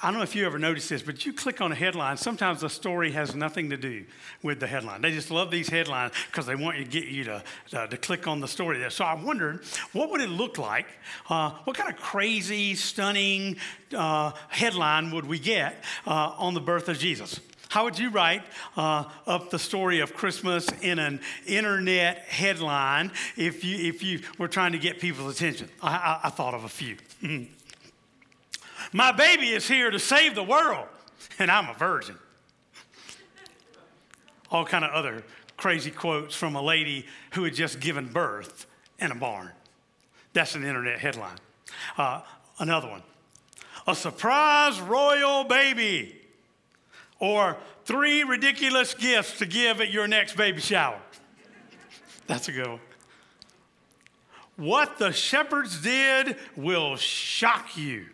I 0.00 0.10
don't 0.10 0.18
know 0.18 0.22
if 0.22 0.36
you 0.36 0.46
ever 0.46 0.60
noticed 0.60 0.90
this, 0.90 1.02
but 1.02 1.26
you 1.26 1.32
click 1.32 1.60
on 1.60 1.72
a 1.72 1.74
headline, 1.74 2.16
sometimes 2.16 2.60
the 2.60 2.70
story 2.70 3.10
has 3.12 3.34
nothing 3.34 3.70
to 3.70 3.76
do 3.76 4.04
with 4.44 4.60
the 4.60 4.68
headline. 4.68 5.02
They 5.02 5.10
just 5.10 5.28
love 5.28 5.50
these 5.50 5.68
headlines 5.68 6.12
because 6.28 6.46
they 6.46 6.54
want 6.54 6.78
you 6.78 6.84
to 6.84 6.90
get 6.90 7.06
you 7.06 7.24
to, 7.24 7.42
to, 7.70 7.88
to, 7.88 7.96
click 7.96 8.28
on 8.28 8.38
the 8.38 8.46
story 8.46 8.78
there. 8.78 8.90
So 8.90 9.04
I 9.04 9.14
wondered, 9.14 9.64
what 9.92 10.10
would 10.10 10.20
it 10.20 10.28
look 10.28 10.56
like? 10.56 10.86
Uh, 11.28 11.50
what 11.64 11.76
kind 11.76 11.92
of 11.92 11.98
crazy, 11.98 12.76
stunning 12.76 13.56
uh, 13.92 14.32
headline 14.48 15.10
would 15.10 15.26
we 15.26 15.40
get 15.40 15.82
uh, 16.06 16.32
on 16.38 16.54
the 16.54 16.60
birth 16.60 16.88
of 16.88 16.96
Jesus? 16.96 17.40
How 17.68 17.82
would 17.82 17.98
you 17.98 18.10
write 18.10 18.44
uh, 18.76 19.04
up 19.26 19.50
the 19.50 19.58
story 19.58 19.98
of 19.98 20.14
Christmas 20.14 20.68
in 20.80 21.00
an 21.00 21.20
internet 21.44 22.18
headline 22.18 23.10
if 23.36 23.64
you, 23.64 23.76
if 23.88 24.04
you 24.04 24.20
were 24.38 24.48
trying 24.48 24.72
to 24.72 24.78
get 24.78 25.00
people's 25.00 25.34
attention? 25.34 25.68
I, 25.82 25.96
I, 25.96 26.20
I 26.24 26.30
thought 26.30 26.54
of 26.54 26.62
a 26.62 26.68
few. 26.68 26.96
My 28.92 29.12
baby 29.12 29.48
is 29.48 29.68
here 29.68 29.90
to 29.90 29.98
save 29.98 30.34
the 30.34 30.42
world, 30.42 30.86
and 31.38 31.50
I'm 31.50 31.68
a 31.68 31.74
virgin. 31.74 32.16
All 34.50 34.64
kind 34.64 34.84
of 34.84 34.92
other 34.92 35.24
crazy 35.56 35.90
quotes 35.90 36.34
from 36.34 36.56
a 36.56 36.62
lady 36.62 37.04
who 37.32 37.44
had 37.44 37.54
just 37.54 37.80
given 37.80 38.06
birth 38.06 38.66
in 38.98 39.10
a 39.10 39.14
barn. 39.14 39.50
That's 40.32 40.54
an 40.54 40.64
internet 40.64 40.98
headline. 41.00 41.38
Uh, 41.96 42.22
another 42.58 42.88
one 42.88 43.02
a 43.86 43.94
surprise 43.94 44.78
royal 44.80 45.44
baby, 45.44 46.14
or 47.18 47.56
three 47.86 48.22
ridiculous 48.22 48.92
gifts 48.92 49.38
to 49.38 49.46
give 49.46 49.80
at 49.80 49.90
your 49.90 50.06
next 50.06 50.36
baby 50.36 50.60
shower. 50.60 51.00
That's 52.26 52.48
a 52.48 52.52
good 52.52 52.68
one. 52.68 52.80
What 54.56 54.98
the 54.98 55.10
shepherds 55.12 55.80
did 55.80 56.36
will 56.54 56.96
shock 56.96 57.78
you. 57.78 58.06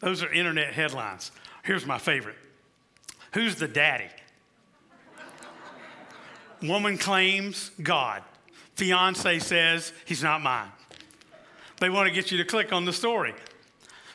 Those 0.00 0.22
are 0.22 0.32
internet 0.32 0.72
headlines. 0.72 1.30
Here's 1.62 1.86
my 1.86 1.98
favorite 1.98 2.36
Who's 3.32 3.56
the 3.56 3.68
daddy? 3.68 4.08
Woman 6.62 6.96
claims 6.96 7.70
God. 7.82 8.22
Fiance 8.76 9.38
says 9.40 9.92
he's 10.06 10.22
not 10.22 10.42
mine. 10.42 10.70
They 11.80 11.90
want 11.90 12.08
to 12.08 12.14
get 12.14 12.30
you 12.30 12.38
to 12.38 12.44
click 12.44 12.72
on 12.72 12.86
the 12.86 12.92
story. 12.92 13.34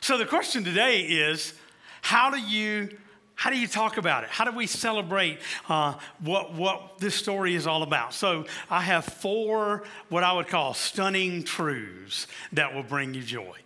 So 0.00 0.18
the 0.18 0.26
question 0.26 0.64
today 0.64 1.02
is 1.02 1.54
how 2.00 2.30
do 2.30 2.40
you 2.40 2.98
how 3.34 3.50
do 3.50 3.58
you 3.58 3.66
talk 3.66 3.96
about 3.96 4.22
it? 4.22 4.30
How 4.30 4.44
do 4.44 4.52
we 4.52 4.68
celebrate 4.68 5.40
uh, 5.68 5.94
what, 6.20 6.54
what 6.54 6.98
this 6.98 7.16
story 7.16 7.56
is 7.56 7.66
all 7.66 7.82
about? 7.82 8.14
So, 8.14 8.46
I 8.70 8.82
have 8.82 9.04
four 9.04 9.82
what 10.10 10.22
I 10.22 10.32
would 10.32 10.46
call 10.46 10.74
stunning 10.74 11.42
truths 11.42 12.28
that 12.52 12.72
will 12.72 12.84
bring 12.84 13.14
you 13.14 13.22
joy. 13.22 13.56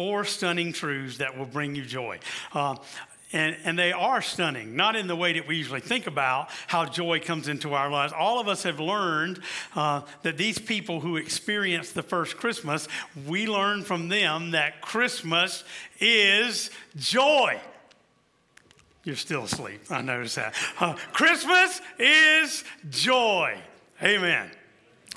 Four 0.00 0.24
stunning 0.24 0.72
truths 0.72 1.18
that 1.18 1.36
will 1.36 1.44
bring 1.44 1.74
you 1.74 1.84
joy. 1.84 2.20
Uh, 2.54 2.76
and, 3.34 3.54
and, 3.64 3.78
they 3.78 3.92
are 3.92 4.22
stunning, 4.22 4.74
not 4.74 4.96
in 4.96 5.08
the 5.08 5.14
way 5.14 5.34
that 5.34 5.46
we 5.46 5.56
usually 5.56 5.82
think 5.82 6.06
about 6.06 6.48
how 6.68 6.86
joy 6.86 7.20
comes 7.20 7.48
into 7.48 7.74
our 7.74 7.90
lives. 7.90 8.14
All 8.18 8.40
of 8.40 8.48
us 8.48 8.62
have 8.62 8.80
learned 8.80 9.40
uh, 9.76 10.00
that 10.22 10.38
these 10.38 10.58
people 10.58 11.00
who 11.00 11.18
experienced 11.18 11.94
the 11.94 12.02
first 12.02 12.38
Christmas, 12.38 12.88
we 13.26 13.46
learn 13.46 13.82
from 13.82 14.08
them 14.08 14.52
that 14.52 14.80
Christmas 14.80 15.64
is 15.98 16.70
joy. 16.96 17.60
You're 19.04 19.16
still 19.16 19.44
asleep. 19.44 19.82
I 19.90 20.00
noticed 20.00 20.36
that. 20.36 20.54
Uh, 20.78 20.94
Christmas 21.12 21.82
is 21.98 22.64
joy. 22.88 23.58
Amen. 24.02 24.50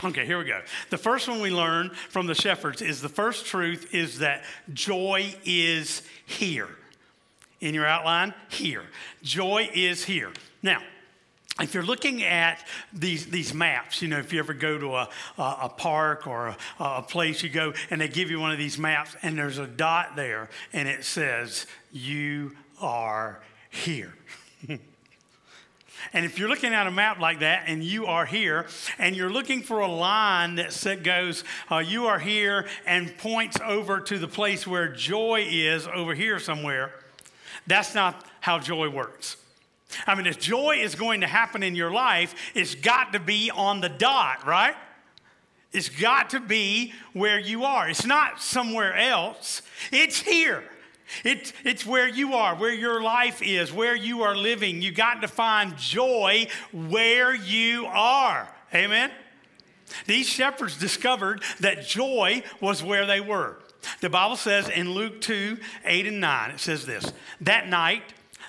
Okay, 0.03 0.25
here 0.25 0.38
we 0.38 0.43
go. 0.43 0.62
The 0.89 0.98
first 0.98 1.29
one 1.29 1.39
we 1.39 1.50
learn 1.50 1.91
from 2.10 2.27
the 2.27 2.36
shepherds 2.36 2.81
is 2.81 3.01
the 3.01 3.10
first 3.10 3.45
truth 3.45 3.93
is 3.93 4.19
that 4.19 4.43
joy 4.74 5.33
is 5.45 6.01
here. 6.25 6.67
In 7.62 7.74
your 7.74 7.86
outline, 7.86 8.33
here. 8.50 8.83
Joy 9.22 9.69
is 9.74 10.03
here. 10.03 10.33
Now, 10.62 10.81
if 11.62 11.74
you're 11.74 11.86
looking 11.86 12.24
at 12.24 12.65
these, 12.91 13.27
these 13.27 13.53
maps, 13.53 14.01
you 14.01 14.10
know, 14.10 14.17
if 14.17 14.33
you 14.33 14.39
ever 14.39 14.53
go 14.53 14.77
to 14.77 14.95
a, 14.95 15.10
a, 15.38 15.57
a 15.62 15.69
park 15.69 16.27
or 16.27 16.48
a, 16.48 16.57
a, 16.79 17.01
place, 17.01 17.41
you 17.41 17.50
go 17.50 17.74
and 17.89 18.01
they 18.01 18.10
give 18.10 18.29
you 18.29 18.41
one 18.41 18.51
of 18.51 18.57
these 18.57 18.77
maps 18.77 19.15
and 19.22 19.38
there's 19.38 19.60
a 19.60 19.67
dot 19.67 20.17
there 20.17 20.50
and 20.74 20.89
it 20.89 21.05
says, 21.05 21.65
You 21.93 22.57
are 22.81 23.41
here. 23.69 24.13
And 26.12 26.25
if 26.25 26.38
you're 26.38 26.50
looking 26.50 26.74
at 26.74 26.88
a 26.88 26.91
map 26.91 27.19
like 27.19 27.39
that 27.39 27.63
and 27.67 27.83
you 27.83 28.05
are 28.07 28.25
here 28.25 28.67
and 28.98 29.15
you're 29.15 29.29
looking 29.31 29.62
for 29.62 29.79
a 29.79 29.88
line 29.88 30.55
that 30.55 31.03
goes, 31.03 31.43
uh, 31.72 31.77
you 31.77 32.07
are 32.07 32.19
here 32.19 32.67
and 32.86 33.17
points 33.17 33.57
over 33.63 34.00
to 34.01 34.19
the 34.19 34.27
place 34.27 34.67
where 34.67 34.89
joy 34.89 35.45
is 35.48 35.88
over 35.88 36.13
here 36.13 36.39
somewhere, 36.39 36.91
that's 37.67 37.95
not 37.95 38.25
how 38.41 38.60
joy 38.60 38.89
works. 38.89 39.38
I 40.07 40.15
mean, 40.15 40.25
if 40.25 40.39
joy 40.39 40.77
is 40.81 40.95
going 40.95 41.22
to 41.22 41.27
happen 41.27 41.63
in 41.63 41.75
your 41.75 41.91
life, 41.91 42.36
it's 42.55 42.75
got 42.75 43.13
to 43.13 43.19
be 43.19 43.51
on 43.51 43.81
the 43.81 43.89
dot, 43.89 44.45
right? 44.45 44.75
It's 45.72 45.89
got 45.89 46.31
to 46.31 46.39
be 46.39 46.93
where 47.13 47.39
you 47.39 47.63
are. 47.63 47.89
It's 47.89 48.05
not 48.05 48.41
somewhere 48.41 48.95
else, 48.95 49.62
it's 49.91 50.19
here. 50.19 50.63
It, 51.24 51.53
it's 51.63 51.86
where 51.86 52.07
you 52.07 52.33
are, 52.33 52.55
where 52.55 52.74
your 52.74 53.01
life 53.01 53.41
is, 53.41 53.72
where 53.72 53.95
you 53.95 54.24
are 54.24 54.36
living. 54.36 54.81
You 54.81 54.91
got 54.91 55.22
to 55.22 55.27
find 55.27 55.77
joy 55.77 56.48
where 56.72 57.33
you 57.33 57.86
are. 57.88 58.48
Amen? 58.74 59.12
These 60.07 60.27
shepherds 60.27 60.77
discovered 60.77 61.43
that 61.60 61.86
joy 61.86 62.43
was 62.60 62.83
where 62.83 63.05
they 63.05 63.22
were. 63.22 63.57
The 64.01 64.10
Bible 64.10 64.38
says 64.38 64.69
in 64.69 64.91
Luke 64.91 65.22
2 65.22 65.57
8 65.86 66.07
and 66.07 66.22
9, 66.22 66.51
it 66.51 66.60
says 66.60 66.86
this 66.86 67.12
That 67.41 67.67
night 67.67 68.01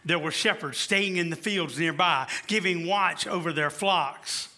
there 0.05 0.19
were 0.19 0.31
shepherds 0.31 0.79
staying 0.79 1.17
in 1.17 1.31
the 1.31 1.37
fields 1.37 1.79
nearby, 1.79 2.29
giving 2.47 2.87
watch 2.87 3.27
over 3.27 3.53
their 3.53 3.71
flocks. 3.71 4.49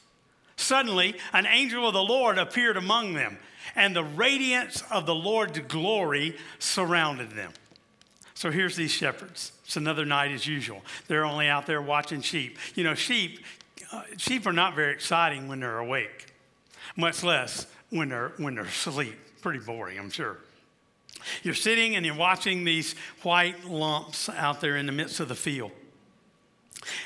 Suddenly, 0.56 1.16
an 1.32 1.46
angel 1.46 1.86
of 1.86 1.94
the 1.94 2.02
Lord 2.02 2.38
appeared 2.38 2.76
among 2.76 3.14
them, 3.14 3.38
and 3.74 3.94
the 3.94 4.04
radiance 4.04 4.82
of 4.90 5.06
the 5.06 5.14
Lord's 5.14 5.58
glory 5.60 6.36
surrounded 6.58 7.30
them. 7.32 7.52
So 8.36 8.50
here's 8.50 8.76
these 8.76 8.90
shepherds. 8.90 9.52
It's 9.64 9.78
another 9.78 10.04
night 10.04 10.30
as 10.30 10.46
usual. 10.46 10.82
They're 11.08 11.24
only 11.24 11.48
out 11.48 11.64
there 11.64 11.80
watching 11.80 12.20
sheep. 12.20 12.58
You 12.74 12.84
know, 12.84 12.94
sheep, 12.94 13.42
uh, 13.90 14.02
sheep 14.18 14.46
are 14.46 14.52
not 14.52 14.76
very 14.76 14.92
exciting 14.92 15.48
when 15.48 15.60
they're 15.60 15.78
awake, 15.78 16.34
much 16.96 17.24
less 17.24 17.66
when 17.88 18.10
they're 18.10 18.32
when 18.36 18.54
they're 18.54 18.64
asleep. 18.64 19.16
Pretty 19.40 19.60
boring, 19.60 19.98
I'm 19.98 20.10
sure. 20.10 20.36
You're 21.42 21.54
sitting 21.54 21.96
and 21.96 22.04
you're 22.04 22.14
watching 22.14 22.64
these 22.64 22.94
white 23.22 23.64
lumps 23.64 24.28
out 24.28 24.60
there 24.60 24.76
in 24.76 24.84
the 24.84 24.92
midst 24.92 25.18
of 25.18 25.28
the 25.28 25.34
field. 25.34 25.72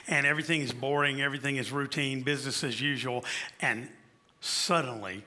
And 0.08 0.26
everything 0.26 0.62
is 0.62 0.72
boring, 0.72 1.22
everything 1.22 1.56
is 1.56 1.70
routine, 1.70 2.22
business 2.22 2.64
as 2.64 2.80
usual. 2.80 3.24
And 3.60 3.88
suddenly, 4.40 5.22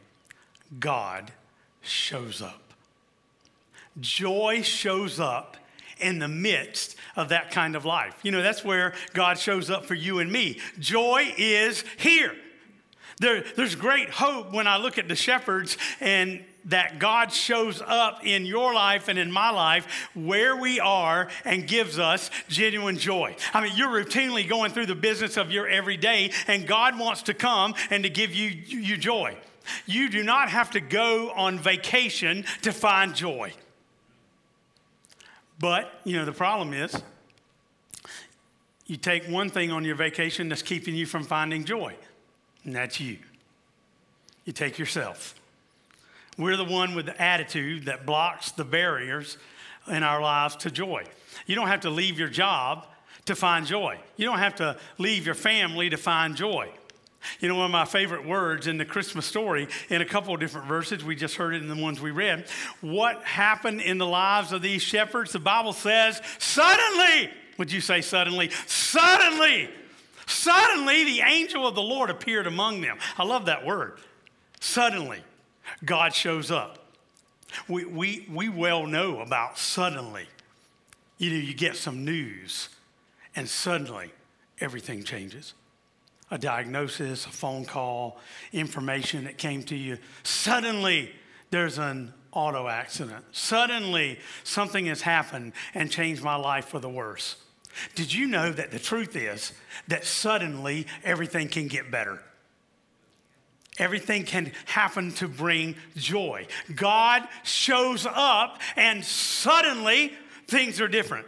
God 0.81 1.31
shows 1.81 2.41
up. 2.41 2.73
Joy 4.01 4.63
shows 4.63 5.17
up 5.21 5.55
in 6.03 6.19
the 6.19 6.27
midst 6.27 6.95
of 7.15 7.29
that 7.29 7.51
kind 7.51 7.75
of 7.75 7.85
life. 7.85 8.15
You 8.23 8.31
know, 8.31 8.41
that's 8.41 8.63
where 8.63 8.93
God 9.13 9.37
shows 9.37 9.69
up 9.69 9.85
for 9.85 9.95
you 9.95 10.19
and 10.19 10.31
me. 10.31 10.59
Joy 10.79 11.33
is 11.37 11.83
here. 11.97 12.35
There, 13.19 13.43
there's 13.55 13.75
great 13.75 14.09
hope 14.09 14.51
when 14.53 14.67
I 14.67 14.77
look 14.77 14.97
at 14.97 15.07
the 15.07 15.15
shepherds 15.15 15.77
and 15.99 16.43
that 16.65 16.99
God 16.99 17.31
shows 17.31 17.81
up 17.85 18.25
in 18.25 18.45
your 18.45 18.73
life 18.73 19.07
and 19.07 19.19
in 19.19 19.31
my 19.31 19.49
life 19.49 20.09
where 20.13 20.55
we 20.55 20.79
are 20.79 21.29
and 21.43 21.67
gives 21.67 21.99
us 21.99 22.31
genuine 22.47 22.97
joy. 22.97 23.35
I 23.53 23.61
mean, 23.61 23.73
you're 23.75 23.89
routinely 23.89 24.47
going 24.47 24.71
through 24.71 24.85
the 24.85 24.95
business 24.95 25.37
of 25.37 25.51
your 25.51 25.67
everyday, 25.67 26.31
and 26.47 26.65
God 26.65 26.97
wants 26.97 27.23
to 27.23 27.33
come 27.33 27.75
and 27.89 28.03
to 28.03 28.09
give 28.09 28.33
you, 28.33 28.47
you 28.47 28.97
joy. 28.97 29.37
You 29.85 30.09
do 30.09 30.23
not 30.23 30.49
have 30.49 30.71
to 30.71 30.79
go 30.79 31.31
on 31.31 31.59
vacation 31.59 32.45
to 32.61 32.71
find 32.71 33.15
joy. 33.15 33.53
But, 35.63 36.01
you 36.03 36.17
know, 36.17 36.25
the 36.25 36.33
problem 36.33 36.73
is 36.73 36.93
you 38.85 38.97
take 38.97 39.23
one 39.29 39.49
thing 39.49 39.71
on 39.71 39.85
your 39.85 39.95
vacation 39.95 40.49
that's 40.49 40.61
keeping 40.61 40.93
you 40.93 41.05
from 41.05 41.23
finding 41.23 41.63
joy, 41.63 41.95
and 42.65 42.75
that's 42.75 42.99
you. 42.99 43.19
You 44.43 44.51
take 44.51 44.77
yourself. 44.77 45.35
We're 46.37 46.57
the 46.57 46.65
one 46.65 46.95
with 46.95 47.05
the 47.05 47.21
attitude 47.21 47.85
that 47.85 48.05
blocks 48.05 48.51
the 48.51 48.65
barriers 48.65 49.37
in 49.87 50.03
our 50.03 50.21
lives 50.21 50.57
to 50.57 50.69
joy. 50.69 51.05
You 51.45 51.55
don't 51.55 51.69
have 51.69 51.79
to 51.81 51.89
leave 51.89 52.19
your 52.19 52.27
job 52.27 52.85
to 53.23 53.33
find 53.33 53.65
joy. 53.65 53.99
You 54.17 54.25
don't 54.25 54.39
have 54.39 54.55
to 54.55 54.75
leave 54.97 55.25
your 55.25 55.33
family 55.33 55.89
to 55.91 55.95
find 55.95 56.35
joy. 56.35 56.71
You 57.39 57.47
know, 57.47 57.55
one 57.55 57.65
of 57.65 57.71
my 57.71 57.85
favorite 57.85 58.25
words 58.25 58.67
in 58.67 58.77
the 58.77 58.85
Christmas 58.85 59.25
story, 59.25 59.67
in 59.89 60.01
a 60.01 60.05
couple 60.05 60.33
of 60.33 60.39
different 60.39 60.67
verses, 60.67 61.03
we 61.03 61.15
just 61.15 61.35
heard 61.35 61.53
it 61.53 61.61
in 61.61 61.67
the 61.67 61.81
ones 61.81 62.01
we 62.01 62.11
read. 62.11 62.45
What 62.81 63.23
happened 63.23 63.81
in 63.81 63.97
the 63.97 64.07
lives 64.07 64.51
of 64.51 64.61
these 64.61 64.81
shepherds? 64.81 65.31
The 65.31 65.39
Bible 65.39 65.73
says, 65.73 66.21
suddenly, 66.39 67.29
would 67.57 67.71
you 67.71 67.81
say 67.81 68.01
suddenly? 68.01 68.49
Suddenly, 68.67 69.69
suddenly 70.25 71.03
the 71.05 71.21
angel 71.21 71.67
of 71.67 71.75
the 71.75 71.81
Lord 71.81 72.09
appeared 72.09 72.47
among 72.47 72.81
them. 72.81 72.97
I 73.17 73.23
love 73.23 73.45
that 73.45 73.65
word. 73.65 73.99
Suddenly. 74.59 75.19
God 75.85 76.13
shows 76.13 76.51
up. 76.51 76.79
We, 77.67 77.85
we, 77.85 78.27
we 78.31 78.49
well 78.49 78.85
know 78.85 79.19
about 79.19 79.57
suddenly. 79.57 80.27
You 81.17 81.29
know, 81.29 81.37
you 81.37 81.53
get 81.53 81.75
some 81.75 82.03
news, 82.03 82.69
and 83.35 83.47
suddenly 83.47 84.11
everything 84.59 85.03
changes. 85.03 85.53
A 86.33 86.37
diagnosis, 86.39 87.27
a 87.27 87.29
phone 87.29 87.63
call, 87.63 88.17
information 88.53 89.25
that 89.25 89.37
came 89.37 89.61
to 89.65 89.75
you. 89.75 89.99
Suddenly 90.23 91.11
there's 91.51 91.77
an 91.77 92.11
auto 92.31 92.67
accident. 92.67 93.23
Suddenly 93.31 94.17
something 94.43 94.87
has 94.87 95.03
happened 95.03 95.53
and 95.75 95.91
changed 95.91 96.23
my 96.23 96.35
life 96.35 96.65
for 96.65 96.79
the 96.79 96.89
worse. 96.89 97.35
Did 97.93 98.11
you 98.11 98.25
know 98.25 98.51
that 98.51 98.71
the 98.71 98.79
truth 98.79 99.15
is 99.15 99.53
that 99.89 100.05
suddenly 100.05 100.87
everything 101.03 101.49
can 101.49 101.67
get 101.67 101.91
better? 101.91 102.19
Everything 103.77 104.23
can 104.23 104.53
happen 104.65 105.11
to 105.13 105.27
bring 105.27 105.75
joy. 105.95 106.47
God 106.75 107.27
shows 107.43 108.07
up, 108.07 108.59
and 108.75 109.05
suddenly 109.05 110.13
things 110.47 110.81
are 110.81 110.87
different. 110.87 111.27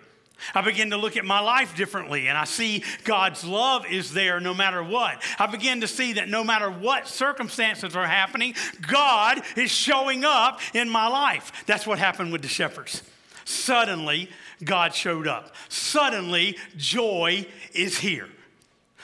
I 0.53 0.61
begin 0.61 0.91
to 0.91 0.97
look 0.97 1.17
at 1.17 1.25
my 1.25 1.39
life 1.39 1.75
differently, 1.75 2.27
and 2.27 2.37
I 2.37 2.43
see 2.43 2.83
God's 3.03 3.43
love 3.43 3.85
is 3.85 4.13
there 4.13 4.39
no 4.39 4.53
matter 4.53 4.83
what. 4.83 5.21
I 5.39 5.47
begin 5.47 5.81
to 5.81 5.87
see 5.87 6.13
that 6.13 6.29
no 6.29 6.43
matter 6.43 6.69
what 6.69 7.07
circumstances 7.07 7.95
are 7.95 8.05
happening, 8.05 8.55
God 8.81 9.41
is 9.55 9.71
showing 9.71 10.25
up 10.25 10.59
in 10.73 10.89
my 10.89 11.07
life. 11.07 11.65
That's 11.65 11.87
what 11.87 11.99
happened 11.99 12.31
with 12.31 12.41
the 12.41 12.47
shepherds. 12.47 13.01
Suddenly, 13.45 14.29
God 14.63 14.93
showed 14.93 15.27
up. 15.27 15.53
Suddenly, 15.69 16.57
joy 16.77 17.45
is 17.73 17.97
here. 17.99 18.27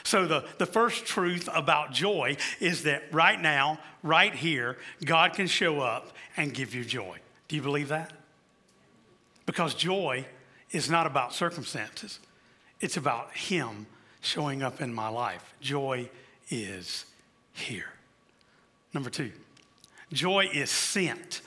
So, 0.04 0.26
the, 0.26 0.46
the 0.58 0.66
first 0.66 1.06
truth 1.06 1.48
about 1.54 1.92
joy 1.92 2.38
is 2.60 2.84
that 2.84 3.04
right 3.12 3.40
now, 3.40 3.80
right 4.02 4.34
here, 4.34 4.78
God 5.06 5.34
can 5.34 5.46
show 5.46 5.80
up 5.80 6.12
and 6.36 6.54
give 6.54 6.74
you 6.74 6.84
joy. 6.84 7.20
Do 7.48 7.56
you 7.56 7.62
believe 7.62 7.90
that? 7.90 8.12
Because 9.46 9.76
joy 9.76 10.26
is 10.72 10.90
not 10.90 11.06
about 11.06 11.34
circumstances, 11.34 12.20
it's 12.80 12.98
about 12.98 13.32
Him 13.36 13.88
showing 14.22 14.64
up 14.64 14.82
in 14.82 14.94
my 14.94 15.10
life. 15.10 15.54
Joy 15.62 16.10
is 16.50 17.06
here. 17.54 17.90
Number 18.94 19.10
two, 19.10 19.32
joy 20.12 20.50
is 20.54 20.70
sent 20.70 21.42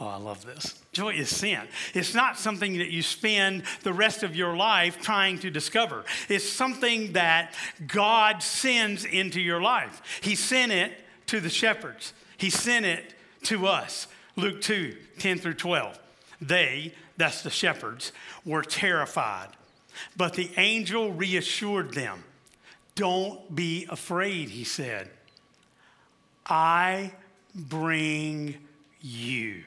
Oh, 0.00 0.06
I 0.06 0.16
love 0.16 0.46
this. 0.46 0.80
Joy 0.92 1.14
is 1.14 1.34
sent. 1.34 1.68
It's 1.92 2.14
not 2.14 2.38
something 2.38 2.78
that 2.78 2.90
you 2.90 3.02
spend 3.02 3.64
the 3.82 3.92
rest 3.92 4.22
of 4.22 4.36
your 4.36 4.56
life 4.56 5.00
trying 5.02 5.40
to 5.40 5.50
discover. 5.50 6.04
It's 6.28 6.48
something 6.48 7.14
that 7.14 7.54
God 7.86 8.42
sends 8.42 9.04
into 9.04 9.40
your 9.40 9.60
life. 9.60 10.20
He 10.22 10.36
sent 10.36 10.70
it 10.70 10.92
to 11.26 11.40
the 11.40 11.50
shepherds, 11.50 12.12
He 12.36 12.50
sent 12.50 12.86
it 12.86 13.14
to 13.44 13.66
us. 13.66 14.06
Luke 14.36 14.60
2 14.60 14.96
10 15.18 15.38
through 15.38 15.54
12. 15.54 15.98
They, 16.40 16.94
that's 17.18 17.42
the 17.42 17.50
shepherds, 17.50 18.12
were 18.46 18.62
terrified, 18.62 19.48
but 20.16 20.32
the 20.34 20.50
angel 20.56 21.12
reassured 21.12 21.92
them. 21.92 22.24
Don't 22.94 23.54
be 23.54 23.86
afraid, 23.90 24.48
he 24.48 24.64
said. 24.64 25.10
I 26.46 27.12
bring 27.54 28.56
you. 29.00 29.64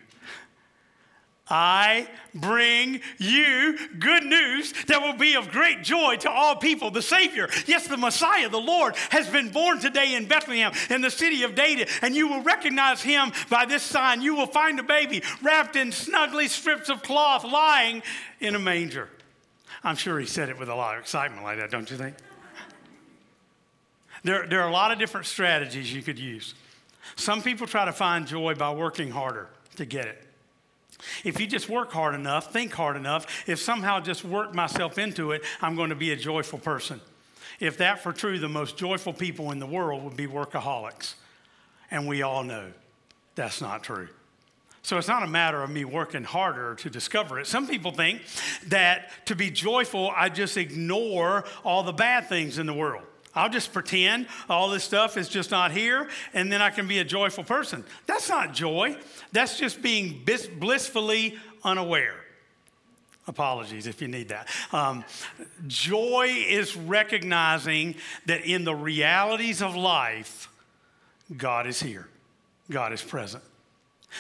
I 1.52 2.08
bring 2.34 3.02
you 3.18 3.78
good 4.00 4.24
news 4.24 4.74
that 4.88 5.02
will 5.02 5.18
be 5.18 5.36
of 5.36 5.52
great 5.52 5.84
joy 5.84 6.16
to 6.22 6.32
all 6.32 6.56
people. 6.56 6.92
The 6.92 7.02
Savior, 7.02 7.50
yes, 7.68 7.88
the 7.88 7.98
Messiah, 7.98 8.48
the 8.48 8.58
Lord, 8.58 8.96
has 9.10 9.30
been 9.30 9.50
born 9.50 9.82
today 9.82 10.16
in 10.16 10.30
Bethlehem 10.30 10.72
in 10.90 11.02
the 11.02 11.12
city 11.12 11.44
of 11.44 11.54
David, 11.54 11.90
and 12.02 12.16
you 12.16 12.30
will 12.30 12.42
recognize 12.42 13.02
him 13.02 13.34
by 13.50 13.66
this 13.66 13.84
sign. 13.84 14.22
You 14.22 14.34
will 14.34 14.48
find 14.48 14.80
a 14.80 14.84
baby 14.84 15.24
wrapped 15.42 15.76
in 15.76 15.92
snugly 15.92 16.48
strips 16.48 16.90
of 16.90 17.04
cloth 17.04 17.44
lying 17.44 18.02
in 18.40 18.56
a 18.56 18.60
manger. 18.60 19.10
I'm 19.84 19.98
sure 19.98 20.20
he 20.20 20.28
said 20.28 20.48
it 20.48 20.58
with 20.58 20.70
a 20.70 20.76
lot 20.76 20.96
of 20.96 21.02
excitement 21.02 21.44
like 21.44 21.58
that, 21.58 21.70
don't 21.70 21.92
you 21.92 21.98
think? 21.98 22.16
There, 24.24 24.48
there 24.48 24.62
are 24.62 24.70
a 24.70 24.74
lot 24.74 24.94
of 24.94 25.00
different 25.00 25.26
strategies 25.26 25.94
you 25.94 26.02
could 26.02 26.20
use. 26.20 26.54
Some 27.18 27.42
people 27.42 27.68
try 27.68 27.84
to 27.84 27.92
find 27.92 28.26
joy 28.26 28.56
by 28.56 28.72
working 28.72 29.12
harder 29.12 29.50
to 29.76 29.86
get 29.86 30.06
it. 30.06 30.31
If 31.24 31.40
you 31.40 31.48
just 31.48 31.70
work 31.70 31.92
hard 31.92 32.16
enough, 32.16 32.52
think 32.52 32.74
hard 32.74 32.96
enough, 32.96 33.48
if 33.48 33.60
somehow 33.60 34.00
just 34.00 34.24
work 34.24 34.54
myself 34.54 34.98
into 34.98 35.32
it, 35.32 35.44
I'm 35.62 35.76
going 35.76 35.90
to 35.90 35.96
be 35.96 36.12
a 36.12 36.16
joyful 36.16 36.60
person. 36.60 37.02
If 37.60 37.78
that 37.78 38.04
were 38.04 38.14
true, 38.14 38.40
the 38.40 38.50
most 38.50 38.78
joyful 38.78 39.14
people 39.14 39.52
in 39.52 39.60
the 39.60 39.68
world 39.68 40.04
would 40.04 40.18
be 40.18 40.28
workaholics. 40.28 41.16
And 41.92 42.08
we 42.08 42.22
all 42.22 42.44
know 42.44 42.72
that's 43.36 43.62
not 43.62 43.84
true. 43.84 44.08
So 44.84 44.98
it's 44.98 45.08
not 45.08 45.22
a 45.22 45.28
matter 45.28 45.62
of 45.62 45.70
me 45.70 45.86
working 45.86 46.24
harder 46.24 46.76
to 46.76 46.90
discover 46.90 47.40
it. 47.40 47.46
Some 47.46 47.68
people 47.68 47.92
think 47.92 48.22
that 48.68 49.12
to 49.28 49.36
be 49.36 49.52
joyful, 49.52 50.12
I 50.16 50.30
just 50.30 50.58
ignore 50.58 51.46
all 51.64 51.84
the 51.84 51.94
bad 51.94 52.28
things 52.28 52.58
in 52.58 52.66
the 52.66 52.74
world. 52.74 53.04
I'll 53.34 53.50
just 53.50 53.72
pretend 53.72 54.28
all 54.50 54.70
this 54.70 54.84
stuff 54.84 55.18
is 55.18 55.30
just 55.30 55.52
not 55.52 55.72
here, 55.72 56.10
and 56.34 56.52
then 56.52 56.62
I 56.62 56.70
can 56.70 56.88
be 56.88 57.00
a 57.00 57.04
joyful 57.04 57.44
person. 57.44 57.84
That's 58.06 58.28
not 58.30 58.54
joy. 58.54 58.98
That's 59.32 59.58
just 59.58 59.82
being 59.82 60.26
blissfully 60.60 61.38
unaware. 61.64 62.16
Apologies 63.28 63.88
if 63.88 64.02
you 64.02 64.08
need 64.08 64.30
that. 64.30 64.48
Um, 64.74 65.06
joy 65.68 66.28
is 66.30 66.76
recognizing 66.76 67.96
that 68.26 68.46
in 68.46 68.66
the 68.66 68.76
realities 68.76 69.62
of 69.62 69.76
life, 69.76 70.50
God 71.38 71.68
is 71.68 71.82
here, 71.82 72.08
God 72.70 72.92
is 72.92 73.02
present. 73.02 73.44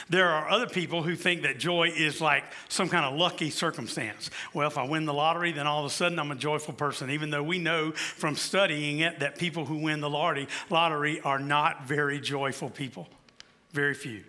There 0.09 0.29
are 0.29 0.49
other 0.49 0.67
people 0.67 1.03
who 1.03 1.15
think 1.15 1.43
that 1.43 1.57
joy 1.57 1.91
is 1.95 2.21
like 2.21 2.43
some 2.69 2.89
kind 2.89 3.05
of 3.05 3.19
lucky 3.19 3.49
circumstance. 3.49 4.29
Well, 4.53 4.67
if 4.67 4.77
I 4.77 4.85
win 4.85 5.05
the 5.05 5.13
lottery, 5.13 5.51
then 5.51 5.67
all 5.67 5.79
of 5.79 5.91
a 5.91 5.93
sudden 5.93 6.19
I'm 6.19 6.31
a 6.31 6.35
joyful 6.35 6.73
person, 6.73 7.11
even 7.11 7.29
though 7.29 7.43
we 7.43 7.59
know 7.59 7.91
from 7.91 8.35
studying 8.35 8.99
it 8.99 9.19
that 9.19 9.37
people 9.37 9.65
who 9.65 9.77
win 9.77 10.01
the 10.01 10.09
lottery, 10.09 11.21
are 11.21 11.39
not 11.39 11.85
very 11.85 12.19
joyful 12.19 12.69
people. 12.69 13.07
Very 13.71 13.93
few. 13.93 14.23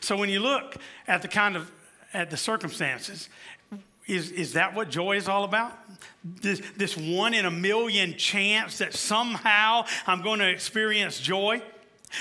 So 0.00 0.16
when 0.16 0.28
you 0.28 0.40
look 0.40 0.76
at 1.06 1.22
the 1.22 1.28
kind 1.28 1.56
of 1.56 1.70
at 2.12 2.30
the 2.30 2.36
circumstances, 2.36 3.28
is, 4.06 4.30
is 4.30 4.54
that 4.54 4.74
what 4.74 4.88
joy 4.88 5.16
is 5.16 5.28
all 5.28 5.44
about? 5.44 5.78
This, 6.24 6.62
this 6.76 6.96
one 6.96 7.34
in 7.34 7.44
a 7.44 7.50
million 7.50 8.16
chance 8.16 8.78
that 8.78 8.94
somehow 8.94 9.84
I'm 10.06 10.22
going 10.22 10.38
to 10.40 10.48
experience 10.48 11.20
joy? 11.20 11.62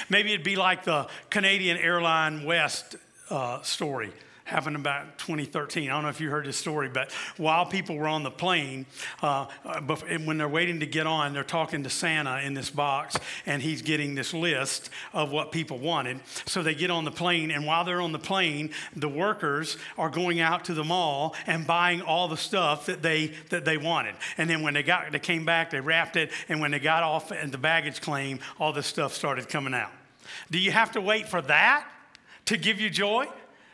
Maybe 0.10 0.34
it'd 0.34 0.45
be 0.45 0.56
like 0.56 0.84
the 0.84 1.08
Canadian 1.30 1.78
Airline 1.78 2.43
West 2.45 2.95
uh, 3.30 3.62
story 3.62 4.12
happened 4.48 4.78
about 4.78 5.18
2013. 5.18 5.90
I 5.90 5.94
don't 5.94 6.04
know 6.04 6.10
if 6.10 6.22
you 6.22 6.30
heard 6.30 6.46
this 6.46 6.56
story, 6.56 6.88
but 6.88 7.12
while 7.36 7.66
people 7.66 7.98
were 7.98 8.08
on 8.08 8.24
the 8.24 8.32
plane, 8.32 8.86
uh, 9.22 9.46
when 10.24 10.38
they're 10.38 10.48
waiting 10.48 10.80
to 10.80 10.86
get 10.86 11.06
on, 11.06 11.34
they're 11.34 11.44
talking 11.44 11.84
to 11.84 11.90
Santa 11.90 12.40
in 12.40 12.54
this 12.54 12.70
box, 12.70 13.18
and 13.46 13.62
he's 13.62 13.82
getting 13.82 14.16
this 14.16 14.34
list 14.34 14.90
of 15.12 15.32
what 15.32 15.52
people 15.52 15.78
wanted. 15.80 16.22
So 16.46 16.64
they 16.64 16.76
get 16.76 16.90
on 16.90 17.04
the 17.04 17.12
plane, 17.12 17.52
and 17.52 17.66
while 17.66 17.84
they're 17.84 18.00
on 18.00 18.14
the 18.14 18.20
plane, 18.20 18.70
the 18.96 19.10
workers 19.10 19.78
are 19.98 20.10
going 20.10 20.40
out 20.40 20.64
to 20.66 20.74
the 20.74 20.84
mall 20.84 21.36
and 21.46 21.68
buying 21.68 22.02
all 22.02 22.30
the 22.30 22.38
stuff 22.38 22.86
that 22.86 23.02
they 23.02 23.34
that 23.50 23.66
they 23.66 23.78
wanted. 23.78 24.16
And 24.38 24.50
then 24.50 24.62
when 24.62 24.74
they 24.74 24.84
got 24.84 25.12
they 25.12 25.20
came 25.20 25.44
back, 25.44 25.72
they 25.72 25.82
wrapped 25.82 26.16
it, 26.16 26.32
and 26.48 26.62
when 26.62 26.72
they 26.72 26.80
got 26.80 27.04
off 27.04 27.34
at 27.34 27.52
the 27.52 27.58
baggage 27.58 28.00
claim, 28.00 28.40
all 28.60 28.72
this 28.72 28.88
stuff 28.88 29.14
started 29.14 29.50
coming 29.50 29.74
out. 29.74 29.92
Do 30.50 30.58
you 30.58 30.72
have 30.72 30.94
to 30.94 31.02
wait 31.02 31.28
for 31.28 31.42
that 31.42 31.86
to 32.46 32.56
give 32.58 32.80
you 32.80 32.90
joy? 32.90 33.28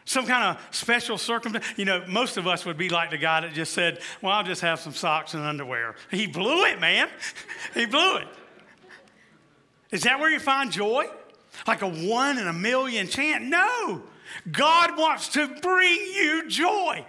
Some 0.06 0.26
kind 0.26 0.44
of 0.44 0.76
special 0.76 1.18
circumstance. 1.18 1.66
You 1.78 1.86
know, 1.86 2.04
most 2.08 2.38
of 2.38 2.48
us 2.48 2.66
would 2.66 2.78
be 2.78 2.90
like 2.90 3.10
the 3.10 3.18
guy 3.18 3.42
that 3.42 3.54
just 3.54 3.74
said, 3.74 4.00
Well, 4.22 4.34
I'll 4.34 4.44
just 4.44 4.62
have 4.62 4.80
some 4.80 4.94
socks 4.94 5.34
and 5.34 5.44
underwear. 5.44 5.96
He 6.12 6.28
blew 6.28 6.66
it, 6.66 6.80
man. 6.80 7.10
he 7.74 7.86
blew 7.86 8.18
it. 8.18 8.28
Is 9.92 10.04
that 10.04 10.20
where 10.20 10.30
you 10.30 10.40
find 10.40 10.72
joy? 10.72 11.06
Like 11.68 11.82
a 11.82 11.88
one 11.88 12.38
in 12.38 12.48
a 12.48 12.54
million 12.54 13.08
chance? 13.08 13.44
No. 13.46 14.02
God 14.52 14.98
wants 14.98 15.30
to 15.30 15.48
bring 15.48 16.00
you 16.16 16.48
joy 16.50 17.06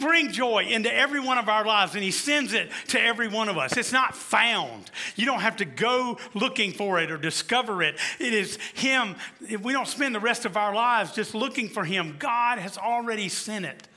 bring 0.00 0.32
joy 0.32 0.64
into 0.64 0.94
every 0.94 1.20
one 1.20 1.38
of 1.38 1.48
our 1.48 1.64
lives, 1.64 1.94
and 1.94 2.02
He 2.02 2.10
sends 2.10 2.52
it 2.52 2.70
to 2.88 3.00
every 3.00 3.28
one 3.28 3.48
of 3.48 3.58
us. 3.58 3.76
It's 3.76 3.92
not 3.92 4.14
found. 4.14 4.90
You 5.16 5.26
don't 5.26 5.40
have 5.40 5.56
to 5.56 5.64
go 5.64 6.18
looking 6.34 6.72
for 6.72 7.00
it 7.00 7.10
or 7.10 7.18
discover 7.18 7.82
it. 7.82 7.96
It 8.18 8.34
is 8.34 8.56
Him. 8.74 9.16
If 9.48 9.62
we 9.62 9.72
don't 9.72 9.88
spend 9.88 10.14
the 10.14 10.20
rest 10.20 10.44
of 10.44 10.56
our 10.56 10.74
lives 10.74 11.12
just 11.12 11.34
looking 11.34 11.68
for 11.68 11.84
Him, 11.84 12.16
God 12.18 12.58
has 12.58 12.78
already 12.78 13.28
sent 13.28 13.64
it. 13.64 13.88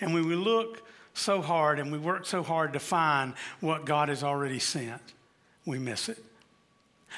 And 0.00 0.14
when 0.14 0.26
we 0.26 0.34
look 0.34 0.82
so 1.14 1.42
hard 1.42 1.78
and 1.78 1.90
we 1.92 1.98
work 1.98 2.26
so 2.26 2.42
hard 2.42 2.72
to 2.72 2.80
find 2.80 3.34
what 3.60 3.84
God 3.84 4.08
has 4.08 4.22
already 4.22 4.58
sent, 4.58 5.02
we 5.66 5.78
miss 5.78 6.08
it. 6.08 6.22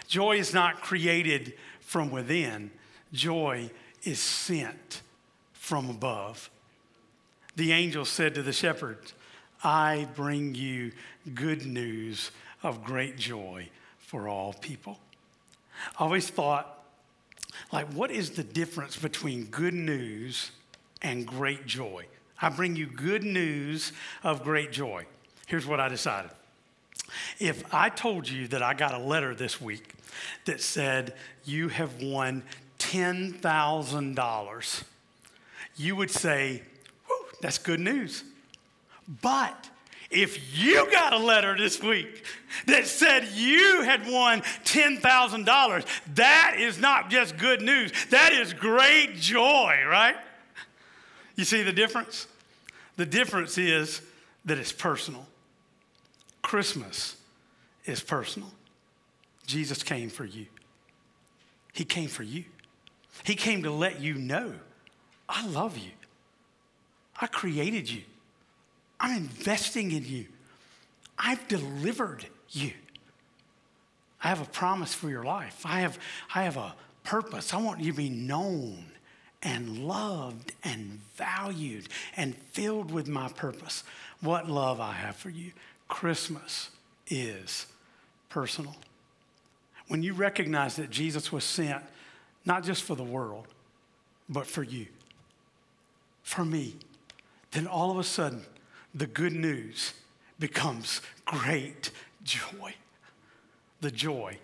Joy 0.09 0.39
is 0.39 0.55
not 0.55 0.81
created 0.81 1.55
from 1.81 2.11
within, 2.11 2.71
joy 3.13 3.71
is 4.05 4.19
sent 4.19 5.03
from 5.53 5.91
above 5.91 6.51
the 7.57 7.73
angel 7.73 8.05
said 8.05 8.35
to 8.35 8.43
the 8.43 8.53
shepherds, 8.53 9.15
I 9.63 10.09
bring 10.15 10.55
you 10.55 10.93
good 11.35 11.67
news 11.67 12.31
of 12.63 12.85
great 12.85 13.17
joy 13.17 13.69
for 13.99 14.29
all 14.29 14.55
people. 14.55 14.99
I 15.99 16.05
always 16.05 16.29
thought, 16.29 16.85
like, 17.73 17.93
what 17.93 18.11
is 18.11 18.31
the 18.31 18.45
difference 18.45 18.97
between 18.97 19.47
good 19.47 19.75
news 19.75 20.51
and 21.01 21.27
great 21.27 21.67
joy? 21.67 22.07
I 22.41 22.49
bring 22.49 22.77
you 22.77 22.87
good 22.87 23.25
news 23.25 23.93
of 24.23 24.43
great 24.43 24.73
joy. 24.73 25.07
Here's 25.47 25.67
what 25.67 25.81
I 25.81 25.89
decided. 25.89 26.31
If 27.39 27.75
I 27.75 27.89
told 27.89 28.29
you 28.29 28.49
that 28.49 28.63
I 28.63 28.75
got 28.75 28.95
a 28.95 28.99
letter 28.99 29.35
this 29.35 29.61
week 29.61 29.95
that 30.45 30.61
said 30.61 31.15
you 31.45 31.69
have 31.69 32.03
won 32.03 32.43
$10,000, 32.79 34.83
you 35.77 35.97
would 35.97 36.11
say, 36.11 36.63
that's 37.43 37.59
good 37.59 37.81
news. 37.81 38.25
But 39.21 39.69
if 40.11 40.57
you 40.59 40.91
got 40.91 41.13
a 41.13 41.19
letter 41.19 41.57
this 41.57 41.83
week 41.83 42.25
that 42.67 42.87
said 42.87 43.29
you 43.35 43.83
had 43.83 44.07
won 44.07 44.41
$10,000, 44.65 45.87
that 46.15 46.57
is 46.59 46.79
not 46.79 47.11
just 47.11 47.37
good 47.37 47.61
news. 47.61 47.93
That 48.11 48.33
is 48.33 48.55
great 48.55 49.17
joy, 49.17 49.81
right? 49.87 50.17
You 51.37 51.45
see 51.45 51.63
the 51.63 51.73
difference? 51.73 52.27
The 52.97 53.07
difference 53.07 53.59
is 53.59 54.01
that 54.45 54.59
it's 54.59 54.73
personal. 54.73 55.27
Christmas 56.43 57.17
is 57.85 58.01
personal. 58.01 58.53
Jesus 59.47 59.83
came 59.83 60.11
for 60.11 60.25
you. 60.25 60.47
He 61.73 61.85
came 61.85 62.09
for 62.09 62.23
you. 62.23 62.45
He 63.25 63.35
came 63.35 63.63
to 63.65 63.71
let 63.71 64.01
you 64.01 64.15
know, 64.15 64.53
I 65.29 65.47
love 65.47 65.77
you. 65.79 65.91
I 67.23 67.29
created 67.29 67.89
you. 67.89 68.03
I'm 68.99 69.17
investing 69.17 69.93
in 69.93 70.05
you. 70.05 70.27
I've 71.17 71.47
delivered 71.47 72.27
you. 72.51 72.73
I 74.23 74.29
have 74.29 74.43
a 74.43 74.47
promise 74.47 74.93
for 74.93 75.09
your 75.09 75.23
life. 75.23 75.63
I 75.65 75.81
have, 75.81 75.99
I 76.35 76.43
have 76.43 76.57
a 76.57 76.75
purpose. 77.05 77.55
I 77.55 77.59
want 77.59 77.81
you 77.81 77.93
to 77.93 77.97
be 77.97 78.11
known 78.11 78.85
and 79.43 79.87
loved 79.87 80.53
and 80.65 81.01
valued 81.17 81.89
and 82.17 82.37
filled 82.37 82.91
with 82.91 83.09
my 83.09 83.29
purpose. 83.29 83.85
What 84.21 84.49
love 84.49 84.81
I 84.81 84.93
have 84.93 85.17
for 85.17 85.31
you. 85.31 85.53
Christmas 85.89 86.71
is 87.09 87.67
personal. 88.31 88.77
When 89.89 90.03
you 90.03 90.13
recognize 90.13 90.77
that 90.77 90.91
Jesus 90.91 91.31
was 91.31 91.45
sent 91.45 91.85
not 92.45 92.65
just 92.65 92.83
for 92.83 92.97
the 92.97 93.03
world, 93.05 93.47
but 94.29 94.47
for 94.47 94.63
you, 94.63 94.87
for 96.23 96.45
me 96.45 96.75
then 97.53 97.67
all 97.67 97.91
of 97.91 97.99
a 97.99 98.05
sudden, 98.05 98.43
the 98.95 99.07
good 99.07 99.33
news 99.33 99.95
becomes 100.39 101.01
great 101.25 101.91
joy. 102.25 102.75
The 103.81 103.91
joy 103.91 104.39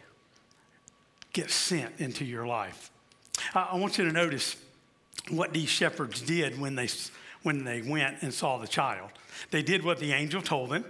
gets 1.32 1.54
sent 1.54 1.92
into 1.98 2.24
your 2.24 2.46
life. 2.46 2.90
I 3.54 3.76
want 3.76 3.98
you 3.98 4.04
to 4.04 4.12
notice 4.12 4.56
what 5.30 5.52
these 5.52 5.68
shepherds 5.68 6.20
did 6.20 6.58
when 6.60 6.74
they, 6.74 6.88
when 7.42 7.64
they 7.64 7.82
went 7.82 8.22
and 8.22 8.32
saw 8.32 8.58
the 8.58 8.68
child. 8.68 9.10
They 9.50 9.62
did 9.62 9.84
what 9.84 9.98
the 9.98 10.12
angel 10.12 10.42
told 10.42 10.70
them. 10.70 10.84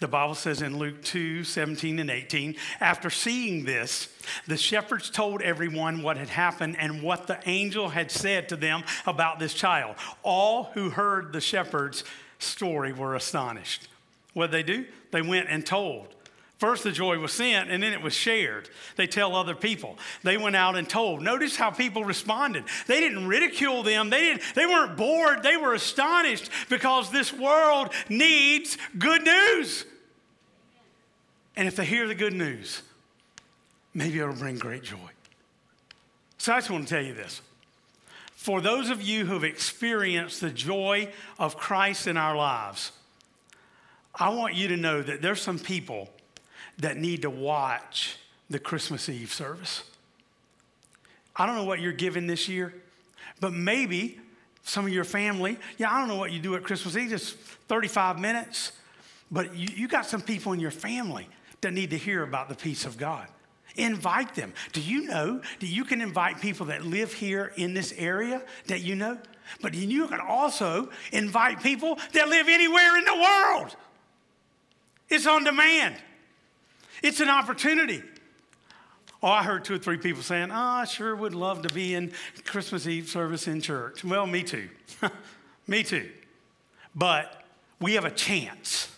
The 0.00 0.08
Bible 0.08 0.34
says 0.34 0.62
in 0.62 0.78
Luke 0.78 1.02
2 1.02 1.44
17 1.44 1.98
and 1.98 2.10
18, 2.10 2.56
after 2.80 3.10
seeing 3.10 3.64
this, 3.64 4.08
the 4.46 4.56
shepherds 4.56 5.10
told 5.10 5.42
everyone 5.42 6.02
what 6.02 6.16
had 6.16 6.28
happened 6.28 6.76
and 6.78 7.02
what 7.02 7.26
the 7.26 7.38
angel 7.46 7.88
had 7.88 8.10
said 8.10 8.48
to 8.50 8.56
them 8.56 8.84
about 9.06 9.38
this 9.38 9.54
child. 9.54 9.96
All 10.22 10.64
who 10.74 10.90
heard 10.90 11.32
the 11.32 11.40
shepherds' 11.40 12.04
story 12.38 12.92
were 12.92 13.14
astonished. 13.14 13.88
What 14.34 14.50
did 14.50 14.66
they 14.66 14.72
do? 14.72 14.86
They 15.10 15.22
went 15.22 15.48
and 15.48 15.64
told. 15.64 16.14
First, 16.58 16.82
the 16.82 16.90
joy 16.90 17.18
was 17.18 17.32
sent 17.32 17.70
and 17.70 17.82
then 17.82 17.92
it 17.92 18.02
was 18.02 18.12
shared. 18.12 18.68
They 18.96 19.06
tell 19.06 19.36
other 19.36 19.54
people. 19.54 19.96
They 20.24 20.36
went 20.36 20.56
out 20.56 20.76
and 20.76 20.88
told. 20.88 21.22
Notice 21.22 21.54
how 21.54 21.70
people 21.70 22.04
responded. 22.04 22.64
They 22.88 23.00
didn't 23.00 23.28
ridicule 23.28 23.84
them, 23.84 24.10
they, 24.10 24.20
didn't, 24.20 24.42
they 24.56 24.66
weren't 24.66 24.96
bored, 24.96 25.44
they 25.44 25.56
were 25.56 25.74
astonished 25.74 26.50
because 26.68 27.10
this 27.10 27.32
world 27.32 27.90
needs 28.08 28.76
good 28.98 29.22
news. 29.22 29.86
And 31.56 31.68
if 31.68 31.76
they 31.76 31.84
hear 31.84 32.08
the 32.08 32.14
good 32.14 32.34
news, 32.34 32.82
maybe 33.94 34.18
it'll 34.18 34.34
bring 34.34 34.58
great 34.58 34.82
joy. 34.82 34.96
So 36.38 36.52
I 36.52 36.58
just 36.58 36.70
want 36.70 36.88
to 36.88 36.94
tell 36.94 37.04
you 37.04 37.14
this. 37.14 37.40
For 38.34 38.60
those 38.60 38.90
of 38.90 39.00
you 39.02 39.26
who've 39.26 39.44
experienced 39.44 40.40
the 40.40 40.50
joy 40.50 41.12
of 41.38 41.56
Christ 41.56 42.08
in 42.08 42.16
our 42.16 42.36
lives, 42.36 42.92
I 44.14 44.30
want 44.30 44.54
you 44.54 44.68
to 44.68 44.76
know 44.76 45.02
that 45.02 45.22
there's 45.22 45.40
some 45.40 45.58
people 45.58 46.08
that 46.78 46.96
need 46.96 47.22
to 47.22 47.30
watch 47.30 48.16
the 48.50 48.58
Christmas 48.58 49.08
Eve 49.08 49.32
service. 49.32 49.82
I 51.36 51.46
don't 51.46 51.56
know 51.56 51.64
what 51.64 51.80
you're 51.80 51.92
giving 51.92 52.26
this 52.26 52.48
year, 52.48 52.74
but 53.40 53.52
maybe 53.52 54.18
some 54.62 54.84
of 54.84 54.92
your 54.92 55.04
family, 55.04 55.58
yeah, 55.78 55.92
I 55.92 55.98
don't 55.98 56.08
know 56.08 56.16
what 56.16 56.32
you 56.32 56.40
do 56.40 56.54
at 56.54 56.62
Christmas 56.62 56.96
Eve, 56.96 57.10
just 57.10 57.36
35 57.36 58.18
minutes, 58.18 58.72
but 59.30 59.54
you, 59.54 59.68
you 59.74 59.88
got 59.88 60.06
some 60.06 60.20
people 60.20 60.52
in 60.52 60.60
your 60.60 60.70
family 60.70 61.28
that 61.60 61.72
need 61.72 61.90
to 61.90 61.98
hear 61.98 62.22
about 62.22 62.48
the 62.48 62.54
peace 62.54 62.84
of 62.84 62.96
God. 62.96 63.26
Invite 63.76 64.34
them. 64.34 64.52
Do 64.72 64.80
you 64.80 65.04
know 65.04 65.40
that 65.60 65.66
you 65.66 65.84
can 65.84 66.00
invite 66.00 66.40
people 66.40 66.66
that 66.66 66.84
live 66.84 67.12
here 67.12 67.52
in 67.56 67.74
this 67.74 67.94
area 67.96 68.42
that 68.66 68.82
you 68.82 68.96
know? 68.96 69.18
But 69.62 69.74
you 69.74 70.08
can 70.08 70.20
also 70.20 70.90
invite 71.12 71.62
people 71.62 71.96
that 72.12 72.28
live 72.28 72.48
anywhere 72.48 72.98
in 72.98 73.04
the 73.04 73.14
world. 73.14 73.76
It's 75.08 75.26
on 75.26 75.44
demand. 75.44 75.94
It's 77.02 77.20
an 77.20 77.28
opportunity. 77.28 78.02
Oh, 79.22 79.28
I 79.28 79.42
heard 79.42 79.64
two 79.64 79.74
or 79.74 79.78
three 79.78 79.98
people 79.98 80.22
saying, 80.22 80.50
oh, 80.50 80.54
I 80.54 80.84
sure 80.84 81.14
would 81.14 81.34
love 81.34 81.62
to 81.62 81.74
be 81.74 81.94
in 81.94 82.12
Christmas 82.44 82.86
Eve 82.86 83.08
service 83.08 83.48
in 83.48 83.60
church. 83.60 84.04
Well, 84.04 84.26
me 84.26 84.42
too. 84.44 84.68
me 85.66 85.82
too. 85.82 86.08
But 86.94 87.44
we 87.80 87.94
have 87.94 88.04
a 88.04 88.10
chance. 88.10 88.94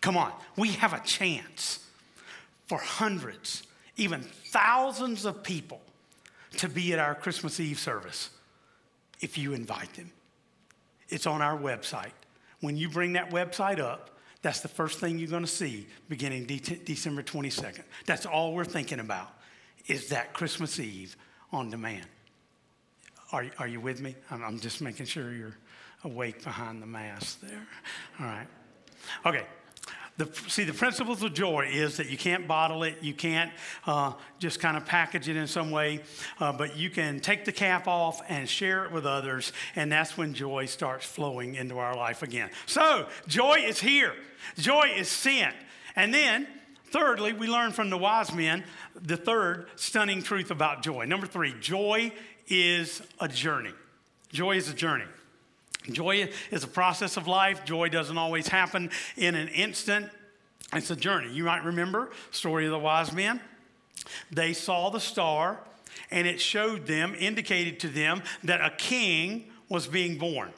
Come 0.00 0.16
on, 0.16 0.32
we 0.56 0.72
have 0.72 0.92
a 0.92 1.00
chance 1.00 1.84
for 2.66 2.78
hundreds, 2.78 3.64
even 3.96 4.20
thousands 4.20 5.24
of 5.24 5.42
people 5.42 5.80
to 6.58 6.68
be 6.68 6.92
at 6.92 6.98
our 6.98 7.14
Christmas 7.14 7.58
Eve 7.58 7.78
service 7.78 8.30
if 9.20 9.36
you 9.36 9.52
invite 9.52 9.92
them. 9.94 10.10
It's 11.08 11.26
on 11.26 11.42
our 11.42 11.58
website. 11.58 12.12
When 12.60 12.76
you 12.76 12.88
bring 12.88 13.14
that 13.14 13.30
website 13.30 13.80
up, 13.80 14.10
that's 14.42 14.60
the 14.60 14.68
first 14.68 14.98
thing 14.98 15.18
you're 15.18 15.28
going 15.28 15.44
to 15.44 15.48
see 15.48 15.86
beginning 16.08 16.46
de- 16.46 16.58
December 16.58 17.22
22nd. 17.22 17.82
That's 18.06 18.26
all 18.26 18.54
we're 18.54 18.64
thinking 18.64 19.00
about 19.00 19.28
is 19.86 20.08
that 20.08 20.32
Christmas 20.32 20.78
Eve 20.78 21.16
on 21.52 21.70
demand. 21.70 22.06
Are, 23.32 23.46
are 23.58 23.68
you 23.68 23.80
with 23.80 24.00
me? 24.00 24.14
I'm, 24.30 24.42
I'm 24.42 24.60
just 24.60 24.80
making 24.80 25.06
sure 25.06 25.32
you're 25.32 25.56
awake 26.04 26.44
behind 26.44 26.82
the 26.82 26.86
mask 26.86 27.40
there. 27.40 27.66
All 28.20 28.26
right. 28.26 28.46
Okay. 29.24 29.46
The, 30.18 30.32
see, 30.48 30.64
the 30.64 30.72
principles 30.72 31.22
of 31.22 31.34
joy 31.34 31.68
is 31.70 31.98
that 31.98 32.08
you 32.08 32.16
can't 32.16 32.48
bottle 32.48 32.84
it, 32.84 33.02
you 33.02 33.12
can't 33.12 33.52
uh, 33.86 34.14
just 34.38 34.60
kind 34.60 34.76
of 34.76 34.86
package 34.86 35.28
it 35.28 35.36
in 35.36 35.46
some 35.46 35.70
way, 35.70 36.00
uh, 36.40 36.52
but 36.52 36.76
you 36.76 36.88
can 36.88 37.20
take 37.20 37.44
the 37.44 37.52
cap 37.52 37.86
off 37.86 38.22
and 38.28 38.48
share 38.48 38.86
it 38.86 38.92
with 38.92 39.04
others, 39.04 39.52
and 39.74 39.92
that's 39.92 40.16
when 40.16 40.32
joy 40.32 40.64
starts 40.64 41.04
flowing 41.04 41.54
into 41.54 41.76
our 41.76 41.94
life 41.94 42.22
again. 42.22 42.48
So, 42.64 43.06
joy 43.28 43.64
is 43.66 43.78
here, 43.78 44.14
joy 44.56 44.94
is 44.96 45.08
sent. 45.08 45.54
And 45.94 46.14
then, 46.14 46.46
thirdly, 46.86 47.34
we 47.34 47.46
learn 47.46 47.72
from 47.72 47.90
the 47.90 47.98
wise 47.98 48.32
men 48.32 48.64
the 48.94 49.16
third 49.18 49.68
stunning 49.76 50.22
truth 50.22 50.50
about 50.50 50.82
joy. 50.82 51.04
Number 51.04 51.26
three, 51.26 51.54
joy 51.60 52.10
is 52.48 53.02
a 53.20 53.28
journey. 53.28 53.72
Joy 54.32 54.56
is 54.56 54.68
a 54.70 54.74
journey. 54.74 55.04
Joy 55.90 56.28
is 56.50 56.64
a 56.64 56.68
process 56.68 57.16
of 57.16 57.26
life. 57.26 57.64
Joy 57.64 57.88
doesn't 57.88 58.18
always 58.18 58.48
happen 58.48 58.90
in 59.16 59.34
an 59.34 59.48
instant. 59.48 60.10
It's 60.72 60.90
a 60.90 60.96
journey. 60.96 61.32
You 61.32 61.44
might 61.44 61.64
remember 61.64 62.10
story 62.30 62.66
of 62.66 62.72
the 62.72 62.78
wise 62.78 63.12
men. 63.12 63.40
They 64.30 64.52
saw 64.52 64.90
the 64.90 65.00
star 65.00 65.60
and 66.10 66.26
it 66.26 66.40
showed 66.40 66.86
them, 66.86 67.14
indicated 67.18 67.80
to 67.80 67.88
them 67.88 68.22
that 68.44 68.60
a 68.60 68.70
king 68.76 69.50
was 69.68 69.86
being 69.86 70.18
born. 70.18 70.50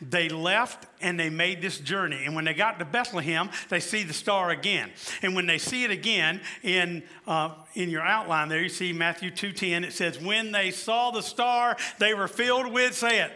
They 0.00 0.28
left 0.28 0.86
and 1.00 1.18
they 1.18 1.30
made 1.30 1.60
this 1.60 1.78
journey. 1.78 2.24
And 2.24 2.36
when 2.36 2.44
they 2.44 2.54
got 2.54 2.78
to 2.78 2.84
Bethlehem, 2.84 3.50
they 3.70 3.80
see 3.80 4.04
the 4.04 4.12
star 4.12 4.50
again. 4.50 4.90
And 5.22 5.34
when 5.34 5.46
they 5.46 5.58
see 5.58 5.84
it 5.84 5.90
again 5.90 6.40
in, 6.62 7.02
uh, 7.26 7.54
in 7.74 7.90
your 7.90 8.02
outline 8.02 8.48
there, 8.48 8.62
you 8.62 8.68
see 8.68 8.92
Matthew 8.92 9.30
2.10, 9.30 9.84
it 9.84 9.92
says, 9.92 10.20
when 10.20 10.52
they 10.52 10.70
saw 10.70 11.10
the 11.10 11.22
star, 11.22 11.76
they 11.98 12.14
were 12.14 12.28
filled 12.28 12.72
with, 12.72 12.94
say 12.94 13.20
it, 13.20 13.32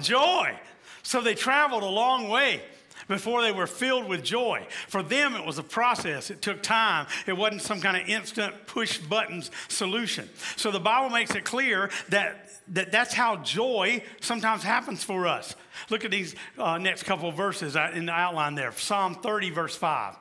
joy. 0.00 0.56
So 1.02 1.20
they 1.20 1.34
traveled 1.34 1.82
a 1.82 1.88
long 1.88 2.28
way 2.28 2.62
before 3.08 3.42
they 3.42 3.52
were 3.52 3.66
filled 3.66 4.08
with 4.08 4.22
joy. 4.22 4.66
For 4.88 5.02
them, 5.02 5.34
it 5.34 5.44
was 5.44 5.58
a 5.58 5.62
process. 5.62 6.30
It 6.30 6.42
took 6.42 6.62
time. 6.62 7.06
It 7.26 7.36
wasn't 7.36 7.62
some 7.62 7.80
kind 7.80 7.96
of 7.96 8.08
instant 8.08 8.66
push 8.66 8.98
buttons 8.98 9.50
solution. 9.68 10.28
So 10.56 10.70
the 10.70 10.80
Bible 10.80 11.10
makes 11.10 11.34
it 11.34 11.44
clear 11.44 11.90
that, 12.08 12.50
that 12.68 12.92
that's 12.92 13.14
how 13.14 13.36
joy 13.36 14.02
sometimes 14.20 14.62
happens 14.62 15.02
for 15.04 15.26
us. 15.26 15.54
Look 15.90 16.04
at 16.04 16.10
these 16.10 16.34
uh, 16.58 16.78
next 16.78 17.04
couple 17.04 17.30
verses 17.32 17.76
in 17.94 18.06
the 18.06 18.12
outline 18.12 18.54
there 18.54 18.72
Psalm 18.72 19.14
30, 19.16 19.50
verse 19.50 19.76
5. 19.76 20.16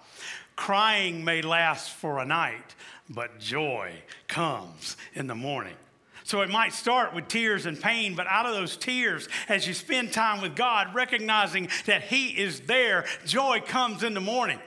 Crying 0.56 1.24
may 1.24 1.42
last 1.42 1.92
for 1.92 2.20
a 2.20 2.26
night, 2.26 2.76
but 3.10 3.40
joy 3.40 3.94
comes 4.28 4.98
in 5.14 5.28
the 5.28 5.36
morning. 5.36 5.76
So 6.32 6.39
it 6.39 6.50
might 6.50 6.72
start 6.72 7.13
with 7.13 7.28
tears 7.28 7.65
and 7.65 7.78
pain, 7.78 8.15
but 8.15 8.26
out 8.26 8.46
of 8.46 8.54
those 8.54 8.78
tears, 8.78 9.28
as 9.50 9.67
you 9.67 9.74
spend 9.74 10.13
time 10.13 10.41
with 10.41 10.56
God, 10.56 10.96
recognizing 10.96 11.67
that 11.88 12.04
He 12.04 12.30
is 12.30 12.62
there, 12.62 13.04
joy 13.26 13.60
comes 13.60 14.02
in 14.02 14.13
the 14.13 14.22
morning. 14.22 14.58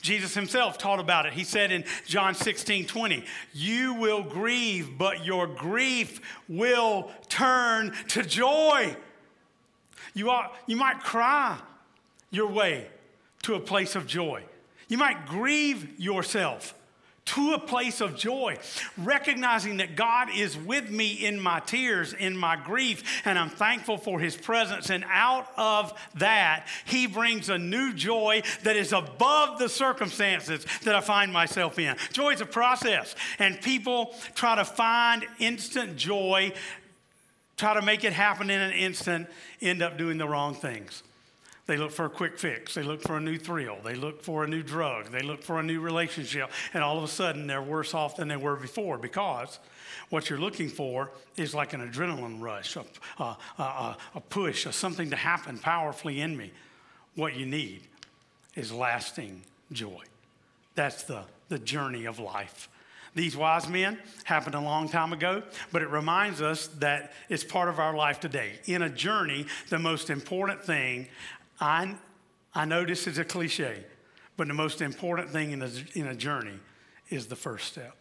Jesus 0.00 0.34
himself 0.34 0.78
taught 0.78 1.00
about 1.00 1.26
it. 1.26 1.32
He 1.32 1.42
said 1.42 1.72
in 1.72 1.82
John 2.06 2.36
16, 2.36 2.86
20, 2.86 3.24
You 3.52 3.94
will 3.94 4.22
grieve, 4.22 4.96
but 4.96 5.24
your 5.24 5.48
grief 5.48 6.20
will 6.48 7.10
turn 7.28 7.92
to 8.10 8.22
joy. 8.22 8.94
You, 10.14 10.30
are, 10.30 10.52
you 10.68 10.76
might 10.76 11.00
cry 11.00 11.58
your 12.30 12.46
way 12.46 12.86
to 13.42 13.54
a 13.54 13.60
place 13.60 13.96
of 13.96 14.06
joy. 14.06 14.44
You 14.86 14.96
might 14.96 15.26
grieve 15.26 15.98
yourself 15.98 16.72
to 17.26 17.52
a 17.52 17.58
place 17.58 18.00
of 18.00 18.16
joy, 18.16 18.58
recognizing 18.98 19.76
that 19.76 19.94
God 19.94 20.28
is 20.34 20.56
with 20.56 20.90
me 20.90 21.12
in 21.12 21.38
my 21.38 21.60
tears, 21.60 22.12
in 22.12 22.36
my 22.36 22.56
grief, 22.56 23.22
and 23.24 23.38
I'm 23.38 23.50
thankful 23.50 23.98
for 23.98 24.18
his 24.18 24.36
presence. 24.36 24.90
And 24.90 25.04
out 25.08 25.46
of 25.56 25.92
that, 26.16 26.66
he 26.84 27.06
brings 27.06 27.48
a 27.48 27.58
new 27.58 27.92
joy 27.92 28.42
that 28.64 28.74
is 28.74 28.92
above 28.92 29.58
the 29.58 29.68
circumstances 29.68 30.66
that 30.82 30.94
I 30.94 31.00
find 31.00 31.32
myself 31.32 31.78
in. 31.78 31.94
Joy 32.12 32.30
is 32.30 32.40
a 32.40 32.46
process, 32.46 33.14
and 33.38 33.60
people 33.60 34.14
try 34.34 34.56
to 34.56 34.64
find 34.64 35.24
instant 35.38 35.96
joy, 35.96 36.52
try 37.56 37.74
to 37.74 37.82
make 37.82 38.02
it 38.02 38.12
happen 38.12 38.50
in 38.50 38.60
an 38.60 38.72
instant, 38.72 39.28
end 39.60 39.82
up 39.82 39.96
doing 39.96 40.18
the 40.18 40.26
wrong 40.26 40.54
things. 40.54 41.02
They 41.70 41.76
look 41.76 41.92
for 41.92 42.04
a 42.04 42.10
quick 42.10 42.36
fix. 42.36 42.74
They 42.74 42.82
look 42.82 43.00
for 43.00 43.16
a 43.16 43.20
new 43.20 43.38
thrill. 43.38 43.76
They 43.84 43.94
look 43.94 44.24
for 44.24 44.42
a 44.42 44.48
new 44.48 44.60
drug. 44.60 45.12
They 45.12 45.20
look 45.20 45.40
for 45.40 45.60
a 45.60 45.62
new 45.62 45.80
relationship. 45.80 46.50
And 46.74 46.82
all 46.82 46.98
of 46.98 47.04
a 47.04 47.08
sudden, 47.08 47.46
they're 47.46 47.62
worse 47.62 47.94
off 47.94 48.16
than 48.16 48.26
they 48.26 48.36
were 48.36 48.56
before 48.56 48.98
because 48.98 49.60
what 50.08 50.28
you're 50.28 50.40
looking 50.40 50.68
for 50.68 51.12
is 51.36 51.54
like 51.54 51.72
an 51.72 51.88
adrenaline 51.88 52.40
rush, 52.40 52.74
a, 52.74 52.84
a, 53.22 53.36
a, 53.62 53.96
a 54.16 54.20
push, 54.20 54.66
a 54.66 54.72
something 54.72 55.10
to 55.10 55.16
happen 55.16 55.58
powerfully 55.58 56.20
in 56.20 56.36
me. 56.36 56.50
What 57.14 57.36
you 57.36 57.46
need 57.46 57.82
is 58.56 58.72
lasting 58.72 59.42
joy. 59.70 60.02
That's 60.74 61.04
the, 61.04 61.22
the 61.50 61.60
journey 61.60 62.04
of 62.04 62.18
life. 62.18 62.68
These 63.14 63.36
wise 63.36 63.68
men 63.68 63.98
happened 64.24 64.54
a 64.54 64.60
long 64.60 64.88
time 64.88 65.12
ago, 65.12 65.42
but 65.72 65.82
it 65.82 65.88
reminds 65.88 66.40
us 66.40 66.68
that 66.78 67.12
it's 67.28 67.42
part 67.42 67.68
of 67.68 67.80
our 67.80 67.94
life 67.94 68.20
today. 68.20 68.52
In 68.66 68.82
a 68.82 68.88
journey, 68.88 69.46
the 69.68 69.80
most 69.80 70.10
important 70.10 70.62
thing 70.62 71.08
I, 71.60 71.94
I 72.54 72.64
know 72.64 72.84
this 72.84 73.06
is 73.06 73.18
a 73.18 73.24
cliche, 73.24 73.84
but 74.36 74.48
the 74.48 74.54
most 74.54 74.80
important 74.80 75.30
thing 75.30 75.50
in 75.52 75.62
a, 75.62 75.70
in 75.94 76.06
a 76.06 76.14
journey 76.14 76.58
is 77.10 77.26
the 77.26 77.36
first 77.36 77.66
step. 77.66 77.94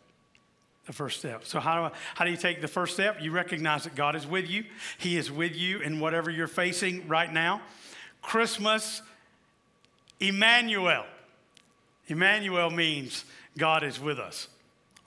The 0.85 0.93
first 0.93 1.19
step. 1.19 1.45
So, 1.45 1.59
how 1.59 1.75
do, 1.75 1.81
I, 1.93 1.97
how 2.15 2.25
do 2.25 2.31
you 2.31 2.37
take 2.37 2.61
the 2.61 2.67
first 2.67 2.93
step? 2.93 3.21
You 3.21 3.31
recognize 3.31 3.83
that 3.83 3.95
God 3.95 4.15
is 4.15 4.25
with 4.25 4.49
you, 4.49 4.63
He 4.97 5.17
is 5.17 5.31
with 5.31 5.55
you 5.55 5.79
in 5.79 5.99
whatever 5.99 6.31
you're 6.31 6.47
facing 6.47 7.07
right 7.07 7.31
now. 7.31 7.61
Christmas, 8.21 9.01
Emmanuel. 10.19 11.05
Emmanuel 12.07 12.71
means 12.71 13.23
God 13.57 13.83
is 13.83 13.99
with 13.99 14.17
us. 14.17 14.47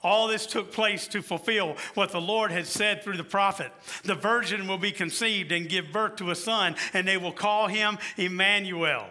All 0.03 0.27
this 0.27 0.45
took 0.45 0.71
place 0.71 1.07
to 1.07 1.21
fulfill 1.21 1.77
what 1.93 2.11
the 2.11 2.19
Lord 2.19 2.51
had 2.51 2.67
said 2.67 3.01
through 3.01 3.17
the 3.17 3.23
prophet. 3.23 3.71
The 4.03 4.15
virgin 4.15 4.67
will 4.67 4.77
be 4.77 4.91
conceived 4.91 5.51
and 5.51 5.69
give 5.69 5.93
birth 5.93 6.17
to 6.17 6.31
a 6.31 6.35
son, 6.35 6.75
and 6.93 7.07
they 7.07 7.17
will 7.17 7.31
call 7.31 7.67
him 7.67 7.97
Emmanuel, 8.17 9.07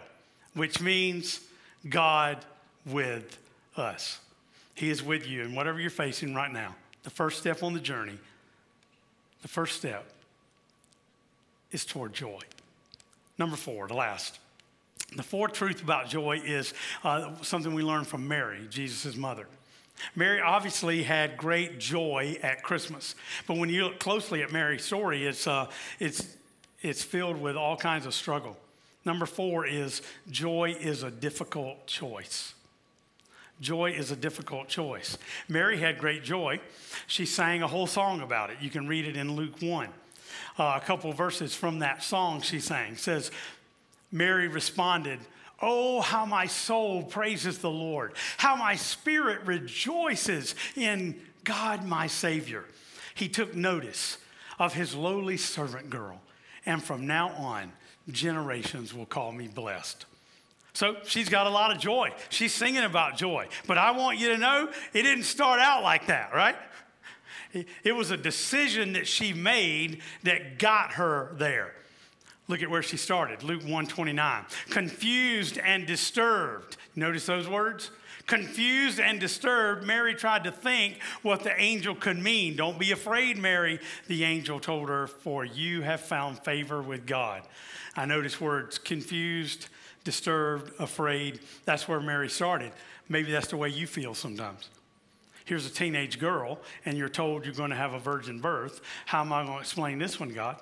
which 0.53 0.79
means 0.79 1.39
God 1.89 2.45
with 2.85 3.39
us. 3.75 4.19
He 4.75 4.89
is 4.89 5.01
with 5.03 5.27
you 5.27 5.41
in 5.41 5.55
whatever 5.55 5.79
you're 5.79 5.89
facing 5.89 6.35
right 6.35 6.51
now. 6.51 6.75
The 7.03 7.09
first 7.09 7.39
step 7.39 7.63
on 7.63 7.73
the 7.73 7.79
journey, 7.79 8.17
the 9.41 9.47
first 9.47 9.75
step 9.75 10.05
is 11.71 11.85
toward 11.85 12.13
joy. 12.13 12.39
Number 13.37 13.55
four, 13.55 13.87
the 13.87 13.95
last. 13.95 14.39
The 15.15 15.23
fourth 15.23 15.53
truth 15.53 15.81
about 15.81 16.07
joy 16.07 16.41
is 16.43 16.73
uh, 17.03 17.35
something 17.41 17.73
we 17.73 17.83
learned 17.83 18.07
from 18.07 18.27
Mary, 18.27 18.67
Jesus' 18.69 19.15
mother. 19.15 19.47
Mary 20.15 20.41
obviously 20.41 21.03
had 21.03 21.37
great 21.37 21.79
joy 21.79 22.37
at 22.43 22.63
Christmas, 22.63 23.15
but 23.47 23.57
when 23.57 23.69
you 23.69 23.85
look 23.85 23.99
closely 23.99 24.43
at 24.43 24.51
Mary's 24.51 24.83
story, 24.83 25.25
it's, 25.25 25.47
uh, 25.47 25.67
it's, 25.99 26.35
it's 26.81 27.03
filled 27.03 27.41
with 27.41 27.55
all 27.55 27.77
kinds 27.77 28.05
of 28.05 28.13
struggle. 28.13 28.57
Number 29.05 29.25
four 29.25 29.65
is 29.65 30.01
joy 30.29 30.75
is 30.79 31.03
a 31.03 31.11
difficult 31.11 31.87
choice. 31.87 32.53
Joy 33.61 33.91
is 33.91 34.11
a 34.11 34.15
difficult 34.15 34.67
choice. 34.67 35.17
Mary 35.47 35.77
had 35.77 35.97
great 35.97 36.23
joy. 36.23 36.59
She 37.07 37.25
sang 37.25 37.63
a 37.63 37.67
whole 37.67 37.87
song 37.87 38.21
about 38.21 38.49
it. 38.49 38.57
You 38.61 38.69
can 38.69 38.87
read 38.87 39.05
it 39.05 39.15
in 39.15 39.35
Luke 39.35 39.61
1. 39.61 39.89
Uh, 40.57 40.79
a 40.81 40.85
couple 40.85 41.11
verses 41.13 41.55
from 41.55 41.79
that 41.79 42.03
song 42.03 42.41
she 42.41 42.59
sang 42.59 42.97
says, 42.97 43.31
Mary 44.11 44.47
responded, 44.47 45.19
Oh, 45.65 46.01
how 46.01 46.25
my 46.25 46.45
soul 46.45 47.03
praises 47.03 47.59
the 47.59 47.69
Lord, 47.69 48.15
how 48.35 48.57
my 48.57 48.75
spirit 48.75 49.45
rejoices 49.45 50.55
in 50.75 51.21
God 51.45 51.85
my 51.85 52.07
Savior. 52.07 52.65
He 53.15 53.29
took 53.29 53.55
notice 53.55 54.17
of 54.59 54.73
his 54.73 54.93
lowly 54.93 55.37
servant 55.37 55.89
girl, 55.89 56.21
and 56.65 56.83
from 56.83 57.07
now 57.07 57.29
on, 57.29 57.71
generations 58.11 58.93
will 58.93 59.05
call 59.05 59.31
me 59.31 59.47
blessed. 59.47 60.05
So 60.73 60.97
she's 61.05 61.29
got 61.29 61.47
a 61.47 61.49
lot 61.49 61.71
of 61.71 61.79
joy. 61.79 62.11
She's 62.27 62.51
singing 62.51 62.83
about 62.83 63.15
joy. 63.15 63.47
But 63.65 63.77
I 63.77 63.91
want 63.91 64.19
you 64.19 64.29
to 64.29 64.37
know 64.37 64.69
it 64.91 65.03
didn't 65.03 65.23
start 65.23 65.61
out 65.61 65.81
like 65.81 66.07
that, 66.07 66.33
right? 66.33 66.57
It 67.83 67.95
was 67.95 68.11
a 68.11 68.17
decision 68.17 68.93
that 68.93 69.07
she 69.07 69.31
made 69.31 70.01
that 70.23 70.59
got 70.59 70.93
her 70.93 71.33
there. 71.37 71.73
Look 72.47 72.61
at 72.61 72.69
where 72.69 72.83
she 72.83 72.97
started. 72.97 73.43
Luke 73.43 73.61
129. 73.61 74.45
Confused 74.69 75.57
and 75.57 75.85
disturbed. 75.87 76.77
Notice 76.95 77.25
those 77.25 77.47
words? 77.47 77.89
Confused 78.25 78.99
and 78.99 79.19
disturbed, 79.19 79.85
Mary 79.85 80.13
tried 80.15 80.45
to 80.45 80.51
think 80.51 81.01
what 81.23 81.43
the 81.43 81.59
angel 81.59 81.93
could 81.93 82.17
mean. 82.17 82.55
Don't 82.55 82.79
be 82.79 82.91
afraid, 82.91 83.37
Mary, 83.37 83.79
the 84.07 84.23
angel 84.23 84.61
told 84.61 84.87
her, 84.87 85.07
for 85.07 85.43
you 85.43 85.81
have 85.81 85.99
found 85.99 86.39
favor 86.39 86.81
with 86.81 87.05
God. 87.05 87.41
I 87.97 88.05
notice 88.05 88.39
words 88.39 88.77
confused, 88.77 89.67
disturbed, 90.05 90.71
afraid. 90.79 91.41
That's 91.65 91.87
where 91.87 91.99
Mary 91.99 92.29
started. 92.29 92.71
Maybe 93.09 93.31
that's 93.31 93.47
the 93.47 93.57
way 93.57 93.69
you 93.69 93.87
feel 93.87 94.13
sometimes. 94.13 94.69
Here's 95.43 95.65
a 95.65 95.69
teenage 95.69 96.17
girl, 96.17 96.59
and 96.85 96.97
you're 96.97 97.09
told 97.09 97.43
you're 97.43 97.53
going 97.53 97.71
to 97.71 97.75
have 97.75 97.93
a 97.93 97.99
virgin 97.99 98.39
birth. 98.39 98.79
How 99.05 99.19
am 99.19 99.33
I 99.33 99.43
going 99.43 99.55
to 99.55 99.59
explain 99.59 99.99
this 99.99 100.17
one, 100.17 100.29
God? 100.29 100.61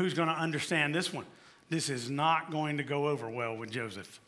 Who's 0.00 0.14
going 0.14 0.28
to 0.28 0.34
understand 0.34 0.94
this 0.94 1.12
one? 1.12 1.26
This 1.68 1.90
is 1.90 2.08
not 2.08 2.50
going 2.50 2.78
to 2.78 2.82
go 2.82 3.08
over 3.08 3.28
well 3.28 3.54
with 3.54 3.70
Joseph. 3.70 4.18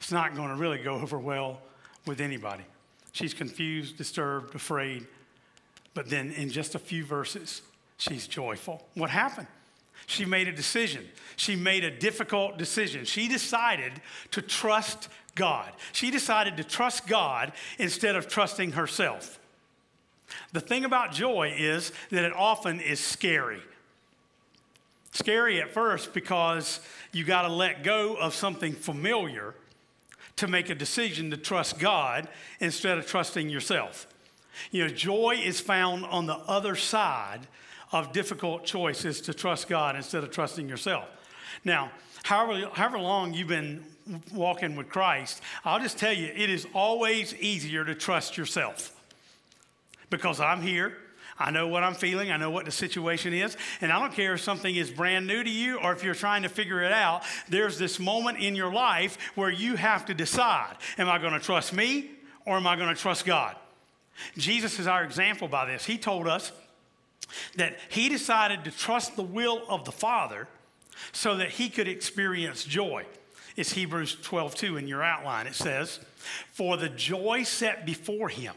It's 0.00 0.10
not 0.10 0.34
going 0.34 0.48
to 0.48 0.54
really 0.54 0.78
go 0.78 0.94
over 0.94 1.18
well 1.18 1.60
with 2.06 2.22
anybody. 2.22 2.64
She's 3.12 3.34
confused, 3.34 3.98
disturbed, 3.98 4.54
afraid. 4.54 5.06
But 5.92 6.08
then 6.08 6.32
in 6.32 6.48
just 6.48 6.74
a 6.74 6.78
few 6.78 7.04
verses, 7.04 7.60
she's 7.98 8.26
joyful. 8.26 8.82
What 8.94 9.10
happened? 9.10 9.46
She 10.06 10.24
made 10.24 10.48
a 10.48 10.52
decision. 10.52 11.06
She 11.36 11.54
made 11.54 11.84
a 11.84 11.90
difficult 11.90 12.56
decision. 12.56 13.04
She 13.04 13.28
decided 13.28 13.92
to 14.30 14.40
trust 14.40 15.10
God. 15.34 15.70
She 15.92 16.10
decided 16.10 16.56
to 16.56 16.64
trust 16.64 17.06
God 17.06 17.52
instead 17.78 18.16
of 18.16 18.26
trusting 18.26 18.72
herself. 18.72 19.38
The 20.54 20.60
thing 20.60 20.86
about 20.86 21.12
joy 21.12 21.54
is 21.58 21.92
that 22.08 22.24
it 22.24 22.32
often 22.32 22.80
is 22.80 23.00
scary. 23.00 23.60
Scary 25.12 25.60
at 25.60 25.72
first 25.72 26.14
because 26.14 26.80
you 27.12 27.24
got 27.24 27.42
to 27.42 27.48
let 27.48 27.84
go 27.84 28.14
of 28.14 28.34
something 28.34 28.72
familiar 28.72 29.54
to 30.36 30.48
make 30.48 30.70
a 30.70 30.74
decision 30.74 31.30
to 31.30 31.36
trust 31.36 31.78
God 31.78 32.28
instead 32.60 32.98
of 32.98 33.06
trusting 33.06 33.48
yourself. 33.48 34.06
You 34.70 34.84
know, 34.84 34.88
joy 34.88 35.40
is 35.42 35.60
found 35.60 36.06
on 36.06 36.26
the 36.26 36.36
other 36.36 36.74
side 36.76 37.40
of 37.92 38.12
difficult 38.12 38.64
choices 38.64 39.20
to 39.22 39.34
trust 39.34 39.68
God 39.68 39.96
instead 39.96 40.24
of 40.24 40.30
trusting 40.30 40.68
yourself. 40.68 41.06
Now, 41.62 41.92
however, 42.22 42.70
however 42.72 42.98
long 42.98 43.34
you've 43.34 43.48
been 43.48 43.84
walking 44.32 44.76
with 44.76 44.88
Christ, 44.88 45.42
I'll 45.64 45.80
just 45.80 45.98
tell 45.98 46.12
you, 46.12 46.26
it 46.34 46.48
is 46.48 46.66
always 46.72 47.34
easier 47.34 47.84
to 47.84 47.94
trust 47.94 48.38
yourself 48.38 48.98
because 50.08 50.40
I'm 50.40 50.62
here. 50.62 50.96
I 51.38 51.50
know 51.50 51.68
what 51.68 51.82
I'm 51.82 51.94
feeling. 51.94 52.30
I 52.30 52.36
know 52.36 52.50
what 52.50 52.64
the 52.64 52.70
situation 52.70 53.32
is. 53.32 53.56
And 53.80 53.92
I 53.92 53.98
don't 53.98 54.12
care 54.12 54.34
if 54.34 54.40
something 54.40 54.74
is 54.74 54.90
brand 54.90 55.26
new 55.26 55.42
to 55.42 55.50
you 55.50 55.78
or 55.78 55.92
if 55.92 56.04
you're 56.04 56.14
trying 56.14 56.42
to 56.42 56.48
figure 56.48 56.82
it 56.82 56.92
out. 56.92 57.22
There's 57.48 57.78
this 57.78 57.98
moment 57.98 58.38
in 58.38 58.54
your 58.54 58.72
life 58.72 59.18
where 59.34 59.50
you 59.50 59.76
have 59.76 60.06
to 60.06 60.14
decide 60.14 60.76
Am 60.98 61.08
I 61.08 61.18
going 61.18 61.32
to 61.32 61.40
trust 61.40 61.72
me 61.72 62.10
or 62.44 62.56
am 62.56 62.66
I 62.66 62.76
going 62.76 62.94
to 62.94 63.00
trust 63.00 63.24
God? 63.24 63.56
Jesus 64.36 64.78
is 64.78 64.86
our 64.86 65.04
example 65.04 65.48
by 65.48 65.66
this. 65.66 65.84
He 65.84 65.98
told 65.98 66.28
us 66.28 66.52
that 67.56 67.78
he 67.88 68.08
decided 68.08 68.64
to 68.64 68.70
trust 68.70 69.16
the 69.16 69.22
will 69.22 69.62
of 69.68 69.84
the 69.84 69.92
Father 69.92 70.48
so 71.12 71.36
that 71.36 71.50
he 71.50 71.68
could 71.68 71.88
experience 71.88 72.64
joy. 72.64 73.04
It's 73.56 73.72
Hebrews 73.72 74.16
12 74.22 74.54
2 74.54 74.76
in 74.76 74.88
your 74.88 75.02
outline. 75.02 75.46
It 75.46 75.54
says, 75.54 76.00
For 76.52 76.76
the 76.76 76.88
joy 76.88 77.42
set 77.42 77.84
before 77.84 78.28
him, 78.28 78.54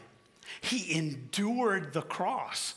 he 0.60 0.96
endured 0.96 1.92
the 1.92 2.02
cross, 2.02 2.74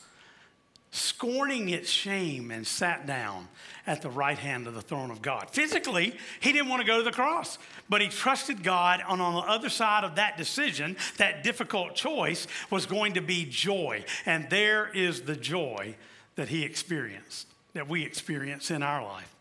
scorning 0.92 1.70
its 1.70 1.90
shame, 1.90 2.52
and 2.52 2.66
sat 2.66 3.06
down 3.06 3.48
at 3.86 4.02
the 4.02 4.10
right 4.10 4.38
hand 4.38 4.68
of 4.68 4.76
the 4.76 4.82
throne 4.82 5.12
of 5.12 5.22
God. 5.22 5.50
Physically, 5.52 6.16
he 6.40 6.52
didn't 6.52 6.70
want 6.70 6.82
to 6.82 6.88
go 6.88 6.98
to 6.98 7.04
the 7.04 7.12
cross, 7.12 7.58
but 7.90 8.02
he 8.02 8.08
trusted 8.08 8.64
God. 8.64 9.02
And 9.08 9.22
on 9.22 9.34
the 9.34 9.42
other 9.42 9.70
side 9.70 10.04
of 10.04 10.16
that 10.16 10.38
decision, 10.38 10.96
that 11.18 11.44
difficult 11.44 11.96
choice 11.96 12.48
was 12.70 12.86
going 12.86 13.14
to 13.14 13.22
be 13.22 13.46
joy. 13.46 14.04
And 14.26 14.50
there 14.50 14.90
is 14.94 15.22
the 15.22 15.36
joy 15.36 15.96
that 16.36 16.50
he 16.50 16.64
experienced, 16.64 17.48
that 17.74 17.90
we 17.90 18.04
experience 18.04 18.72
in 18.72 18.84
our 18.84 19.04
life. 19.04 19.36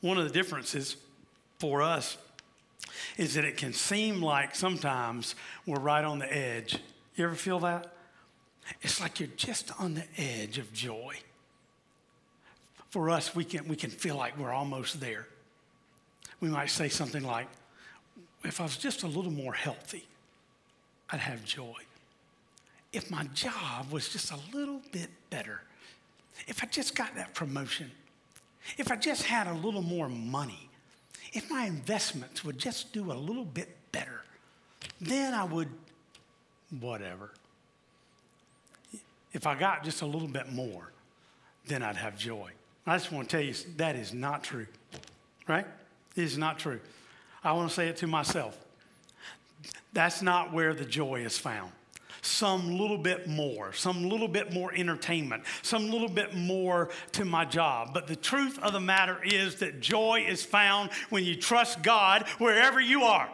One 0.00 0.18
of 0.18 0.24
the 0.24 0.32
differences 0.32 0.96
for 1.58 1.82
us 1.82 2.16
is 3.16 3.34
that 3.34 3.44
it 3.44 3.56
can 3.56 3.72
seem 3.72 4.20
like 4.20 4.54
sometimes 4.54 5.34
we're 5.66 5.78
right 5.78 6.04
on 6.04 6.18
the 6.18 6.32
edge 6.32 6.78
you 7.16 7.24
ever 7.24 7.34
feel 7.34 7.60
that? 7.60 7.92
It's 8.80 9.00
like 9.00 9.20
you're 9.20 9.28
just 9.36 9.72
on 9.80 9.94
the 9.94 10.04
edge 10.16 10.58
of 10.58 10.72
joy. 10.72 11.16
For 12.90 13.10
us, 13.10 13.34
we 13.34 13.44
can, 13.44 13.66
we 13.68 13.76
can 13.76 13.90
feel 13.90 14.16
like 14.16 14.38
we're 14.38 14.52
almost 14.52 15.00
there. 15.00 15.26
We 16.40 16.48
might 16.48 16.70
say 16.70 16.88
something 16.88 17.22
like, 17.22 17.48
if 18.44 18.60
I 18.60 18.64
was 18.64 18.76
just 18.76 19.02
a 19.02 19.06
little 19.06 19.30
more 19.30 19.52
healthy, 19.52 20.06
I'd 21.10 21.20
have 21.20 21.44
joy. 21.44 21.76
If 22.92 23.10
my 23.10 23.24
job 23.34 23.90
was 23.90 24.08
just 24.08 24.32
a 24.32 24.38
little 24.54 24.80
bit 24.90 25.08
better, 25.30 25.62
if 26.46 26.62
I 26.62 26.66
just 26.66 26.94
got 26.94 27.14
that 27.16 27.34
promotion, 27.34 27.90
if 28.78 28.90
I 28.90 28.96
just 28.96 29.24
had 29.24 29.46
a 29.46 29.54
little 29.54 29.82
more 29.82 30.08
money, 30.08 30.68
if 31.32 31.50
my 31.50 31.64
investments 31.64 32.44
would 32.44 32.58
just 32.58 32.92
do 32.92 33.12
a 33.12 33.14
little 33.14 33.44
bit 33.44 33.74
better, 33.92 34.22
then 35.00 35.34
I 35.34 35.44
would 35.44 35.68
whatever. 36.80 37.30
If 39.32 39.46
I 39.46 39.54
got 39.54 39.84
just 39.84 40.02
a 40.02 40.06
little 40.06 40.28
bit 40.28 40.52
more, 40.52 40.92
then 41.66 41.82
I'd 41.82 41.96
have 41.96 42.18
joy. 42.18 42.50
I 42.86 42.96
just 42.96 43.12
want 43.12 43.28
to 43.28 43.36
tell 43.36 43.44
you 43.44 43.54
that 43.76 43.96
is 43.96 44.12
not 44.12 44.42
true, 44.42 44.66
right? 45.46 45.66
It 46.16 46.22
is 46.22 46.36
not 46.36 46.58
true. 46.58 46.80
I 47.44 47.52
want 47.52 47.68
to 47.68 47.74
say 47.74 47.88
it 47.88 47.96
to 47.98 48.06
myself. 48.06 48.58
That's 49.92 50.22
not 50.22 50.52
where 50.52 50.74
the 50.74 50.84
joy 50.84 51.20
is 51.20 51.38
found. 51.38 51.72
Some 52.22 52.78
little 52.78 52.98
bit 52.98 53.26
more, 53.26 53.72
some 53.72 54.08
little 54.08 54.28
bit 54.28 54.52
more 54.52 54.72
entertainment, 54.72 55.42
some 55.62 55.90
little 55.90 56.08
bit 56.08 56.34
more 56.34 56.90
to 57.12 57.24
my 57.24 57.44
job. 57.44 57.92
But 57.92 58.06
the 58.06 58.16
truth 58.16 58.58
of 58.60 58.72
the 58.72 58.80
matter 58.80 59.18
is 59.24 59.56
that 59.56 59.80
joy 59.80 60.24
is 60.28 60.44
found 60.44 60.90
when 61.10 61.24
you 61.24 61.34
trust 61.34 61.82
God 61.82 62.26
wherever 62.38 62.80
you 62.80 63.02
are. 63.02 63.28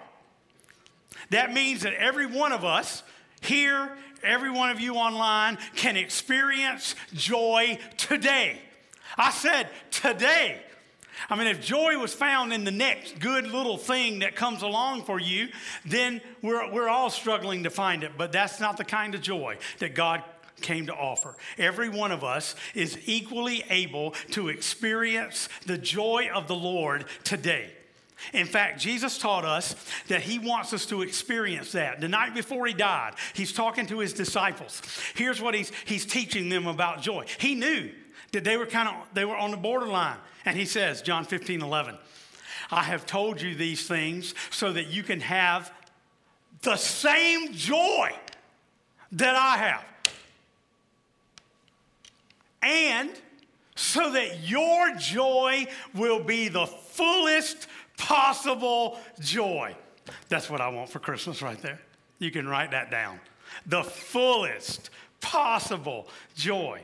That 1.30 1.52
means 1.52 1.82
that 1.82 1.94
every 1.94 2.26
one 2.26 2.52
of 2.52 2.64
us 2.64 3.02
here, 3.40 3.96
every 4.22 4.50
one 4.50 4.70
of 4.70 4.80
you 4.80 4.94
online 4.94 5.58
can 5.76 5.96
experience 5.96 6.94
joy 7.12 7.78
today. 7.96 8.60
I 9.16 9.30
said 9.30 9.68
today. 9.90 10.60
I 11.28 11.36
mean, 11.36 11.48
if 11.48 11.60
joy 11.60 11.98
was 11.98 12.14
found 12.14 12.52
in 12.52 12.64
the 12.64 12.70
next 12.70 13.18
good 13.18 13.46
little 13.48 13.76
thing 13.76 14.20
that 14.20 14.36
comes 14.36 14.62
along 14.62 15.02
for 15.02 15.18
you, 15.18 15.48
then 15.84 16.20
we're, 16.42 16.70
we're 16.72 16.88
all 16.88 17.10
struggling 17.10 17.64
to 17.64 17.70
find 17.70 18.04
it. 18.04 18.12
But 18.16 18.30
that's 18.30 18.60
not 18.60 18.76
the 18.76 18.84
kind 18.84 19.14
of 19.14 19.20
joy 19.20 19.58
that 19.80 19.94
God 19.94 20.22
came 20.60 20.86
to 20.86 20.94
offer. 20.94 21.36
Every 21.56 21.88
one 21.88 22.12
of 22.12 22.24
us 22.24 22.54
is 22.74 22.98
equally 23.06 23.64
able 23.68 24.12
to 24.32 24.48
experience 24.48 25.48
the 25.66 25.78
joy 25.78 26.28
of 26.32 26.48
the 26.48 26.54
Lord 26.54 27.04
today. 27.24 27.72
In 28.32 28.46
fact, 28.46 28.80
Jesus 28.80 29.18
taught 29.18 29.44
us 29.44 29.74
that 30.08 30.22
he 30.22 30.38
wants 30.38 30.72
us 30.72 30.86
to 30.86 31.02
experience 31.02 31.72
that. 31.72 32.00
The 32.00 32.08
night 32.08 32.34
before 32.34 32.66
he 32.66 32.74
died, 32.74 33.14
he's 33.32 33.52
talking 33.52 33.86
to 33.86 34.00
his 34.00 34.12
disciples. 34.12 34.82
Here's 35.14 35.40
what 35.40 35.54
he's, 35.54 35.72
he's 35.86 36.04
teaching 36.04 36.48
them 36.48 36.66
about 36.66 37.00
joy. 37.00 37.26
He 37.38 37.54
knew 37.54 37.90
that 38.32 38.44
they 38.44 38.56
were 38.56 38.66
kind 38.66 38.88
of 38.88 38.94
they 39.14 39.24
were 39.24 39.36
on 39.36 39.50
the 39.50 39.56
borderline. 39.56 40.18
And 40.44 40.56
he 40.56 40.64
says, 40.64 41.02
John 41.02 41.24
15, 41.24 41.62
11, 41.62 41.96
I 42.70 42.82
have 42.82 43.06
told 43.06 43.40
you 43.40 43.54
these 43.54 43.86
things 43.86 44.34
so 44.50 44.72
that 44.72 44.88
you 44.88 45.02
can 45.02 45.20
have 45.20 45.72
the 46.62 46.76
same 46.76 47.52
joy 47.52 48.10
that 49.12 49.34
I 49.34 49.56
have. 49.56 49.84
And 52.62 53.10
so 53.74 54.10
that 54.12 54.40
your 54.48 54.94
joy 54.96 55.66
will 55.94 56.22
be 56.22 56.48
the 56.48 56.66
fullest 56.66 57.68
possible 57.98 58.98
joy. 59.20 59.76
That's 60.30 60.48
what 60.48 60.62
I 60.62 60.68
want 60.68 60.88
for 60.88 60.98
Christmas 60.98 61.42
right 61.42 61.60
there. 61.60 61.78
You 62.18 62.30
can 62.30 62.48
write 62.48 62.70
that 62.70 62.90
down. 62.90 63.20
The 63.66 63.84
fullest 63.84 64.90
possible 65.20 66.08
joy. 66.34 66.80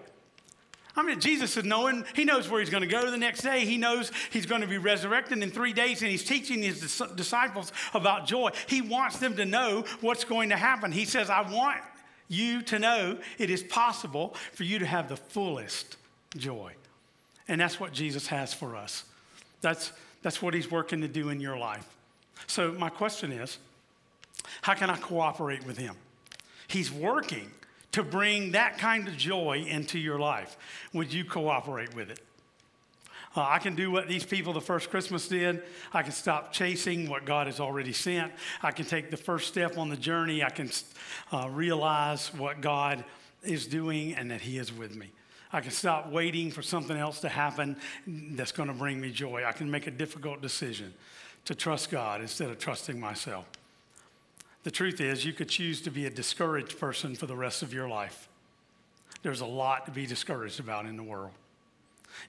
I 0.96 1.03
mean, 1.03 1.18
Jesus 1.18 1.57
is 1.57 1.64
knowing, 1.64 2.05
he 2.14 2.24
knows 2.24 2.48
where 2.48 2.61
he's 2.61 2.70
going 2.70 2.83
to 2.83 2.88
go 2.88 3.11
the 3.11 3.16
next 3.16 3.42
day. 3.42 3.64
He 3.64 3.77
knows 3.77 4.12
he's 4.31 4.46
going 4.46 4.61
to 4.61 4.66
be 4.66 4.79
resurrected 4.79 5.42
in 5.42 5.50
three 5.50 5.72
days, 5.72 6.03
and 6.03 6.11
he's 6.11 6.22
teaching 6.22 6.62
his 6.62 6.81
disciples 7.16 7.72
about 7.95 8.26
joy. 8.26 8.51
He 8.68 8.80
wants 8.80 9.18
them 9.18 9.34
to 9.36 9.45
know 9.45 9.84
what's 10.01 10.24
going 10.24 10.51
to 10.51 10.57
happen. 10.57 10.93
He 10.93 11.05
says, 11.05 11.30
I 11.30 11.51
want 11.51 11.80
you 12.28 12.62
to 12.62 12.78
know 12.78 13.18
it 13.39 13.51
is 13.51 13.62
possible 13.64 14.34
for 14.53 14.62
you 14.62 14.78
to 14.78 14.86
have 14.86 15.09
the 15.09 15.16
fullest 15.16 15.97
joy. 16.36 16.72
And 17.49 17.61
that's 17.61 17.80
what 17.80 17.93
Jesus 17.93 18.28
has 18.28 18.55
for 18.55 18.76
us. 18.76 19.05
That's, 19.62 19.93
That's 20.25 20.41
what 20.41 20.55
He's 20.55 20.70
working 20.70 21.03
to 21.03 21.09
do 21.09 21.29
in 21.29 21.39
your 21.39 21.57
life. 21.57 21.87
So, 22.47 22.72
my 22.72 22.89
question 22.89 23.31
is 23.31 23.59
how 24.62 24.75
can 24.75 24.91
I 24.91 24.97
cooperate 24.97 25.64
with 25.66 25.77
Him? 25.77 25.95
He's 26.66 26.91
working 26.91 27.51
to 27.93 28.03
bring 28.03 28.53
that 28.53 28.79
kind 28.79 29.07
of 29.07 29.16
joy 29.16 29.64
into 29.68 29.99
your 29.99 30.18
life. 30.18 30.57
Would 30.95 31.12
you 31.12 31.25
cooperate 31.25 31.95
with 31.95 32.11
it? 32.11 32.20
Uh, 33.37 33.45
I 33.49 33.59
can 33.59 33.75
do 33.75 33.91
what 33.91 34.09
these 34.09 34.25
people 34.25 34.53
the 34.53 34.61
first 34.61 34.91
Christmas 34.91 35.29
did. 35.29 35.62
I 35.93 36.03
can 36.03 36.12
stop 36.12 36.53
chasing 36.53 37.09
what 37.09 37.27
God 37.27 37.47
has 37.47 37.61
already 37.61 37.93
sent. 37.93 38.33
I 38.62 38.70
can 38.70 38.87
take 38.87 39.11
the 39.11 39.16
first 39.16 39.49
step 39.49 39.77
on 39.77 39.91
the 39.91 39.97
journey. 39.97 40.43
I 40.43 40.51
can 40.51 40.70
uh, 41.33 41.49
realize 41.51 42.33
what 42.33 42.62
God 42.62 43.05
is 43.43 43.66
doing 43.66 44.14
and 44.14 44.31
that 44.31 44.41
He 44.41 44.57
is 44.57 44.72
with 44.72 44.97
me. 44.97 45.11
I 45.55 45.61
can 45.61 45.70
stop 45.70 46.11
waiting 46.11 46.50
for 46.50 46.62
something 46.62 46.96
else 46.96 47.20
to 47.20 47.28
happen 47.28 47.76
that's 48.07 48.50
going 48.50 48.68
to 48.68 48.74
bring 48.74 49.00
me 49.00 49.12
joy. 49.12 49.44
I 49.46 49.52
can 49.52 49.70
make 49.70 49.86
a 49.86 49.90
difficult 49.92 50.42
decision 50.42 50.92
to 51.44 51.55
trust 51.55 51.92
God 51.92 52.20
instead 52.20 52.50
of 52.50 52.59
trusting 52.59 52.98
myself. 52.98 53.46
The 54.64 54.72
truth 54.72 55.00
is, 55.00 55.24
you 55.24 55.32
could 55.32 55.48
choose 55.48 55.80
to 55.82 55.92
be 55.92 56.07
a 56.07 56.11
discouraged 56.11 56.80
person 56.80 57.14
for 57.14 57.26
the 57.26 57.36
rest 57.36 57.62
of 57.62 57.72
your 57.72 57.88
life. 57.88 58.28
There's 59.22 59.42
a 59.42 59.46
lot 59.46 59.86
to 59.86 59.92
be 59.92 60.07
discouraged 60.07 60.59
about 60.59 60.86
in 60.86 60.96
the 60.96 61.05
world. 61.05 61.30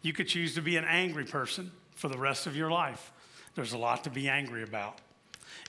You 0.03 0.13
could 0.13 0.28
choose 0.28 0.53
to 0.53 0.61
be 0.61 0.78
an 0.78 0.86
angry 0.86 1.26
person 1.26 1.71
for 1.95 2.09
the 2.09 2.19
rest 2.19 2.45
of 2.45 2.55
your 2.55 2.69
life. 2.69 3.11
There's 3.55 3.73
a 3.73 3.78
lot 3.80 4.03
to 4.03 4.11
be 4.11 4.30
angry 4.30 4.61
about. 4.61 4.99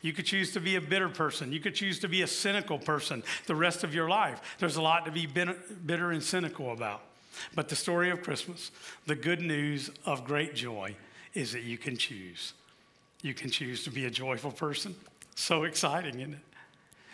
You 0.03 0.13
could 0.13 0.27
choose 0.27 0.53
to 0.53 0.61
be 0.61 0.77
a 0.77 0.81
bitter 0.83 1.09
person. 1.09 1.55
You 1.55 1.61
could 1.61 1.75
choose 1.75 2.01
to 2.01 2.09
be 2.09 2.21
a 2.21 2.27
cynical 2.27 2.79
person 2.79 3.23
the 3.47 3.55
rest 3.55 3.83
of 3.83 3.95
your 3.95 4.11
life. 4.11 4.57
There's 4.59 4.77
a 4.77 4.83
lot 4.83 5.07
to 5.07 5.11
be 5.11 5.25
bitter 5.25 6.11
and 6.11 6.23
cynical 6.23 6.73
about. 6.73 7.01
But 7.55 7.69
the 7.69 7.77
story 7.77 8.11
of 8.11 8.23
Christmas, 8.23 8.71
the 9.07 9.15
good 9.15 9.41
news 9.41 9.91
of 10.05 10.25
great 10.25 10.55
joy, 10.55 10.97
is 11.35 11.53
that 11.53 11.63
you 11.63 11.79
can 11.79 11.97
choose. 11.97 12.53
You 13.23 13.35
can 13.35 13.51
choose 13.51 13.85
to 13.85 13.91
be 13.91 14.07
a 14.07 14.11
joyful 14.11 14.53
person. 14.53 14.95
So 15.35 15.65
exciting, 15.65 16.21
isn't 16.21 16.35
it? 16.35 16.41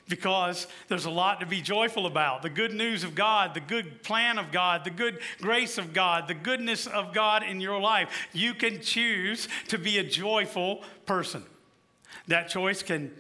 because 0.09 0.67
there's 0.89 1.07
a 1.07 1.11
lot 1.11 1.41
to 1.41 1.47
be 1.47 1.63
joyful 1.63 2.07
about. 2.07 2.43
The 2.43 2.51
good 2.51 2.75
news 2.75 3.05
of 3.05 3.15
God, 3.15 3.55
the 3.55 3.61
good 3.61 4.03
plan 4.03 4.39
of 4.39 4.53
God, 4.53 4.85
the 4.85 4.91
good 4.91 5.19
grace 5.41 5.79
of 5.79 5.95
God, 5.95 6.29
the 6.29 6.35
goodness 6.35 6.87
of 6.87 7.15
God 7.15 7.43
in 7.43 7.61
your 7.61 7.81
life. 7.81 8.29
You 8.35 8.53
can 8.53 8.81
choose 8.81 9.49
to 9.69 9.79
be 9.79 9.97
a 9.97 10.05
joyful 10.05 10.83
person. 11.07 11.45
That 12.29 12.49
choice 12.49 12.83
can 12.83 13.11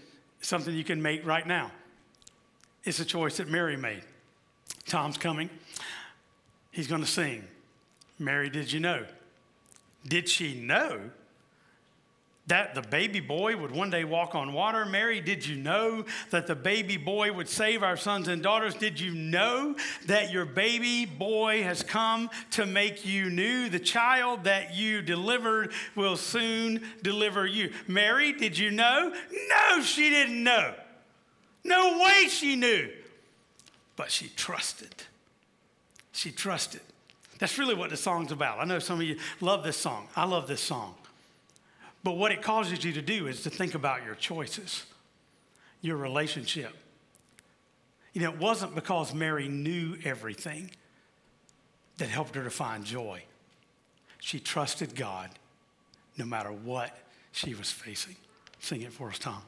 something 0.40 0.74
you 0.74 0.84
can 0.84 1.00
make 1.00 1.24
right 1.24 1.46
now. 1.46 1.70
It's 2.84 3.00
a 3.00 3.04
choice 3.04 3.36
that 3.36 3.48
Mary 3.48 3.76
made. 3.76 4.02
Tom's 4.86 5.16
coming. 5.16 5.48
He's 6.72 6.88
going 6.88 7.02
to 7.02 7.06
sing. 7.06 7.44
Mary, 8.18 8.50
did 8.50 8.72
you 8.72 8.80
know? 8.80 9.06
Did 10.08 10.28
she 10.28 10.60
know 10.60 11.00
that 12.48 12.74
the 12.74 12.82
baby 12.82 13.20
boy 13.20 13.56
would 13.56 13.70
one 13.70 13.90
day 13.90 14.04
walk 14.04 14.34
on 14.34 14.52
water. 14.52 14.84
Mary, 14.84 15.20
did 15.20 15.46
you 15.46 15.56
know 15.56 16.04
that 16.30 16.46
the 16.46 16.54
baby 16.54 16.96
boy 16.96 17.32
would 17.32 17.48
save 17.48 17.82
our 17.82 17.96
sons 17.96 18.28
and 18.28 18.42
daughters? 18.42 18.74
Did 18.74 18.98
you 18.98 19.14
know 19.14 19.76
that 20.06 20.32
your 20.32 20.44
baby 20.44 21.06
boy 21.06 21.62
has 21.62 21.82
come 21.82 22.28
to 22.52 22.66
make 22.66 23.06
you 23.06 23.30
new? 23.30 23.68
The 23.68 23.78
child 23.78 24.44
that 24.44 24.74
you 24.74 25.02
delivered 25.02 25.72
will 25.94 26.16
soon 26.16 26.82
deliver 27.02 27.46
you. 27.46 27.72
Mary, 27.86 28.32
did 28.32 28.58
you 28.58 28.70
know? 28.70 29.14
No, 29.30 29.82
she 29.82 30.10
didn't 30.10 30.42
know. 30.42 30.74
No 31.64 32.02
way 32.02 32.26
she 32.28 32.56
knew. 32.56 32.90
But 33.94 34.10
she 34.10 34.28
trusted. 34.28 35.04
She 36.12 36.30
trusted. 36.30 36.80
That's 37.38 37.58
really 37.58 37.74
what 37.74 37.90
the 37.90 37.96
song's 37.96 38.30
about. 38.30 38.60
I 38.60 38.64
know 38.64 38.78
some 38.78 39.00
of 39.00 39.06
you 39.06 39.16
love 39.40 39.64
this 39.64 39.76
song. 39.76 40.08
I 40.14 40.24
love 40.24 40.46
this 40.46 40.60
song. 40.60 40.94
But 42.04 42.12
what 42.12 42.32
it 42.32 42.42
causes 42.42 42.84
you 42.84 42.92
to 42.92 43.02
do 43.02 43.26
is 43.26 43.42
to 43.42 43.50
think 43.50 43.74
about 43.74 44.04
your 44.04 44.14
choices, 44.14 44.84
your 45.80 45.96
relationship. 45.96 46.72
You 48.12 48.22
know, 48.22 48.30
it 48.30 48.38
wasn't 48.38 48.74
because 48.74 49.14
Mary 49.14 49.48
knew 49.48 49.96
everything 50.04 50.70
that 51.98 52.08
helped 52.08 52.34
her 52.34 52.44
to 52.44 52.50
find 52.50 52.84
joy. 52.84 53.22
She 54.18 54.38
trusted 54.38 54.94
God 54.94 55.30
no 56.16 56.24
matter 56.24 56.50
what 56.50 56.96
she 57.32 57.54
was 57.54 57.70
facing. 57.70 58.16
Sing 58.60 58.82
it 58.82 58.92
for 58.92 59.08
us, 59.08 59.18
Tom. 59.18 59.42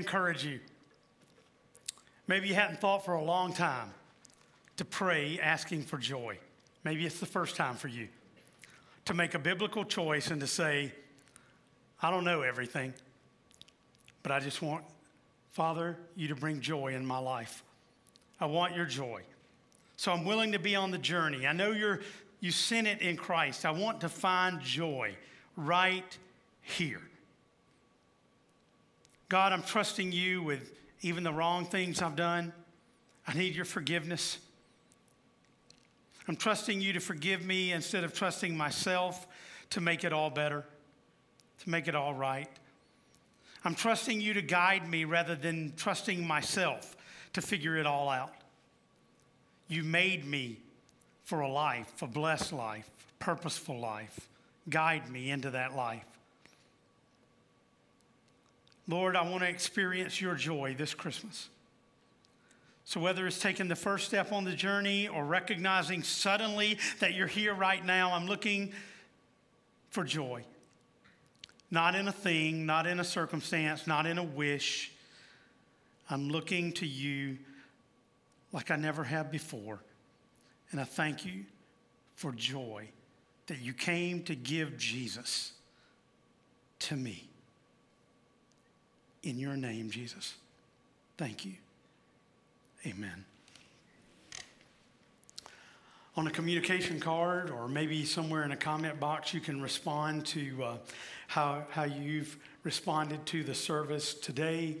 Encourage 0.00 0.44
you. 0.44 0.58
Maybe 2.26 2.48
you 2.48 2.54
hadn't 2.54 2.80
thought 2.80 3.04
for 3.04 3.14
a 3.14 3.22
long 3.22 3.52
time 3.52 3.92
to 4.78 4.84
pray 4.84 5.38
asking 5.40 5.82
for 5.82 5.98
joy. 5.98 6.38
Maybe 6.84 7.04
it's 7.04 7.20
the 7.20 7.26
first 7.26 7.54
time 7.54 7.76
for 7.76 7.88
you 7.88 8.08
to 9.04 9.14
make 9.14 9.34
a 9.34 9.38
biblical 9.38 9.84
choice 9.84 10.30
and 10.30 10.40
to 10.40 10.46
say, 10.46 10.92
I 12.02 12.10
don't 12.10 12.24
know 12.24 12.40
everything, 12.42 12.94
but 14.22 14.32
I 14.32 14.40
just 14.40 14.62
want, 14.62 14.84
Father, 15.52 15.98
you 16.16 16.28
to 16.28 16.34
bring 16.34 16.60
joy 16.60 16.94
in 16.94 17.04
my 17.04 17.18
life. 17.18 17.62
I 18.40 18.46
want 18.46 18.74
your 18.74 18.86
joy. 18.86 19.22
So 19.96 20.12
I'm 20.12 20.24
willing 20.24 20.52
to 20.52 20.58
be 20.58 20.76
on 20.76 20.90
the 20.90 20.98
journey. 20.98 21.46
I 21.46 21.52
know 21.52 21.72
you're 21.72 22.00
you 22.40 22.50
sent 22.50 22.86
it 22.86 23.02
in 23.02 23.18
Christ. 23.18 23.66
I 23.66 23.70
want 23.70 24.00
to 24.00 24.08
find 24.08 24.60
joy 24.62 25.14
right 25.56 26.16
here. 26.62 27.02
God, 29.30 29.52
I'm 29.52 29.62
trusting 29.62 30.10
you 30.10 30.42
with 30.42 30.72
even 31.02 31.22
the 31.22 31.32
wrong 31.32 31.64
things 31.64 32.02
I've 32.02 32.16
done. 32.16 32.52
I 33.28 33.34
need 33.34 33.54
your 33.54 33.64
forgiveness. 33.64 34.38
I'm 36.26 36.34
trusting 36.34 36.80
you 36.80 36.92
to 36.94 37.00
forgive 37.00 37.44
me 37.44 37.70
instead 37.70 38.02
of 38.02 38.12
trusting 38.12 38.56
myself 38.56 39.28
to 39.70 39.80
make 39.80 40.02
it 40.02 40.12
all 40.12 40.30
better, 40.30 40.64
to 41.60 41.70
make 41.70 41.86
it 41.86 41.94
all 41.94 42.12
right. 42.12 42.48
I'm 43.64 43.76
trusting 43.76 44.20
you 44.20 44.34
to 44.34 44.42
guide 44.42 44.90
me 44.90 45.04
rather 45.04 45.36
than 45.36 45.74
trusting 45.76 46.26
myself 46.26 46.96
to 47.34 47.40
figure 47.40 47.76
it 47.76 47.86
all 47.86 48.08
out. 48.08 48.34
You 49.68 49.84
made 49.84 50.26
me 50.26 50.58
for 51.22 51.38
a 51.42 51.48
life, 51.48 52.02
a 52.02 52.08
blessed 52.08 52.52
life, 52.52 52.90
purposeful 53.20 53.78
life. 53.78 54.28
Guide 54.68 55.08
me 55.08 55.30
into 55.30 55.50
that 55.50 55.76
life. 55.76 56.09
Lord, 58.90 59.14
I 59.14 59.22
want 59.22 59.44
to 59.44 59.48
experience 59.48 60.20
your 60.20 60.34
joy 60.34 60.74
this 60.76 60.94
Christmas. 60.94 61.48
So, 62.84 62.98
whether 62.98 63.24
it's 63.24 63.38
taking 63.38 63.68
the 63.68 63.76
first 63.76 64.06
step 64.06 64.32
on 64.32 64.42
the 64.42 64.52
journey 64.52 65.06
or 65.06 65.24
recognizing 65.24 66.02
suddenly 66.02 66.76
that 66.98 67.14
you're 67.14 67.28
here 67.28 67.54
right 67.54 67.84
now, 67.84 68.12
I'm 68.12 68.26
looking 68.26 68.72
for 69.90 70.02
joy. 70.02 70.44
Not 71.70 71.94
in 71.94 72.08
a 72.08 72.12
thing, 72.12 72.66
not 72.66 72.88
in 72.88 72.98
a 72.98 73.04
circumstance, 73.04 73.86
not 73.86 74.06
in 74.06 74.18
a 74.18 74.24
wish. 74.24 74.90
I'm 76.10 76.28
looking 76.28 76.72
to 76.74 76.86
you 76.86 77.38
like 78.52 78.72
I 78.72 78.76
never 78.76 79.04
have 79.04 79.30
before. 79.30 79.78
And 80.72 80.80
I 80.80 80.84
thank 80.84 81.24
you 81.24 81.44
for 82.16 82.32
joy 82.32 82.88
that 83.46 83.60
you 83.60 83.72
came 83.72 84.24
to 84.24 84.34
give 84.34 84.76
Jesus 84.76 85.52
to 86.80 86.96
me. 86.96 87.29
In 89.22 89.38
your 89.38 89.56
name, 89.56 89.90
Jesus. 89.90 90.34
Thank 91.18 91.44
you. 91.44 91.52
Amen. 92.86 93.24
On 96.16 96.26
a 96.26 96.30
communication 96.30 96.98
card 96.98 97.50
or 97.50 97.68
maybe 97.68 98.04
somewhere 98.04 98.44
in 98.44 98.52
a 98.52 98.56
comment 98.56 98.98
box, 98.98 99.32
you 99.32 99.40
can 99.40 99.60
respond 99.60 100.26
to 100.26 100.64
uh, 100.64 100.76
how, 101.28 101.64
how 101.70 101.84
you've 101.84 102.36
responded 102.64 103.24
to 103.26 103.44
the 103.44 103.54
service 103.54 104.14
today. 104.14 104.76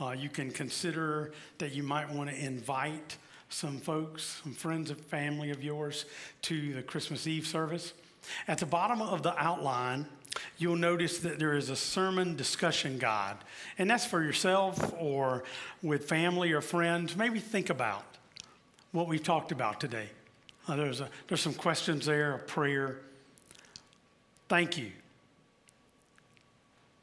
Uh, 0.00 0.10
you 0.10 0.28
can 0.28 0.50
consider 0.50 1.32
that 1.58 1.72
you 1.72 1.82
might 1.82 2.10
want 2.10 2.28
to 2.28 2.36
invite 2.36 3.16
some 3.48 3.78
folks, 3.78 4.40
some 4.42 4.52
friends 4.52 4.90
and 4.90 5.00
family 5.00 5.50
of 5.50 5.62
yours 5.62 6.04
to 6.42 6.74
the 6.74 6.82
Christmas 6.82 7.26
Eve 7.26 7.46
service. 7.46 7.92
At 8.48 8.58
the 8.58 8.66
bottom 8.66 9.00
of 9.00 9.22
the 9.22 9.40
outline, 9.42 10.06
you'll 10.58 10.76
notice 10.76 11.18
that 11.18 11.38
there 11.38 11.54
is 11.54 11.70
a 11.70 11.76
sermon 11.76 12.36
discussion 12.36 12.98
guide, 12.98 13.36
and 13.78 13.90
that's 13.90 14.04
for 14.04 14.22
yourself 14.22 14.94
or 14.98 15.44
with 15.82 16.08
family 16.08 16.52
or 16.52 16.60
friends. 16.60 17.16
Maybe 17.16 17.38
think 17.38 17.70
about 17.70 18.04
what 18.92 19.08
we've 19.08 19.22
talked 19.22 19.52
about 19.52 19.80
today. 19.80 20.08
Uh, 20.68 20.76
there's, 20.76 21.00
a, 21.00 21.08
there's 21.28 21.40
some 21.40 21.54
questions 21.54 22.06
there, 22.06 22.34
a 22.34 22.38
prayer. 22.38 22.98
Thank 24.48 24.78
you. 24.78 24.90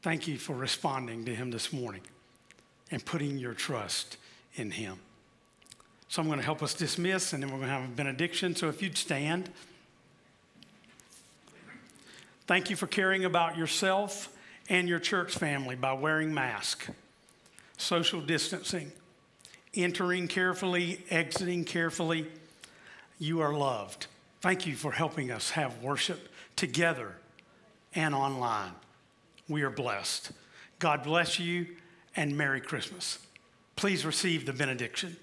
Thank 0.02 0.28
you 0.28 0.36
for 0.36 0.54
responding 0.54 1.24
to 1.24 1.34
him 1.34 1.50
this 1.50 1.72
morning 1.72 2.02
and 2.90 3.04
putting 3.04 3.38
your 3.38 3.54
trust 3.54 4.18
in 4.54 4.70
him. 4.70 4.98
So 6.08 6.20
I'm 6.20 6.28
going 6.28 6.38
to 6.38 6.44
help 6.44 6.62
us 6.62 6.74
dismiss, 6.74 7.32
and 7.32 7.42
then 7.42 7.50
we're 7.50 7.56
going 7.56 7.68
to 7.68 7.74
have 7.74 7.84
a 7.84 7.92
benediction. 7.92 8.54
So 8.54 8.68
if 8.68 8.82
you'd 8.82 8.98
stand. 8.98 9.50
Thank 12.46 12.68
you 12.68 12.76
for 12.76 12.86
caring 12.86 13.24
about 13.24 13.56
yourself 13.56 14.28
and 14.68 14.88
your 14.88 14.98
church 14.98 15.34
family 15.34 15.76
by 15.76 15.94
wearing 15.94 16.34
masks, 16.34 16.90
social 17.78 18.20
distancing, 18.20 18.92
entering 19.74 20.28
carefully, 20.28 21.00
exiting 21.08 21.64
carefully. 21.64 22.26
You 23.18 23.40
are 23.40 23.54
loved. 23.54 24.08
Thank 24.42 24.66
you 24.66 24.76
for 24.76 24.92
helping 24.92 25.30
us 25.30 25.50
have 25.50 25.82
worship 25.82 26.28
together 26.54 27.16
and 27.94 28.14
online. 28.14 28.72
We 29.48 29.62
are 29.62 29.70
blessed. 29.70 30.32
God 30.78 31.02
bless 31.02 31.38
you 31.38 31.66
and 32.14 32.36
Merry 32.36 32.60
Christmas. 32.60 33.18
Please 33.74 34.04
receive 34.04 34.44
the 34.44 34.52
benediction. 34.52 35.16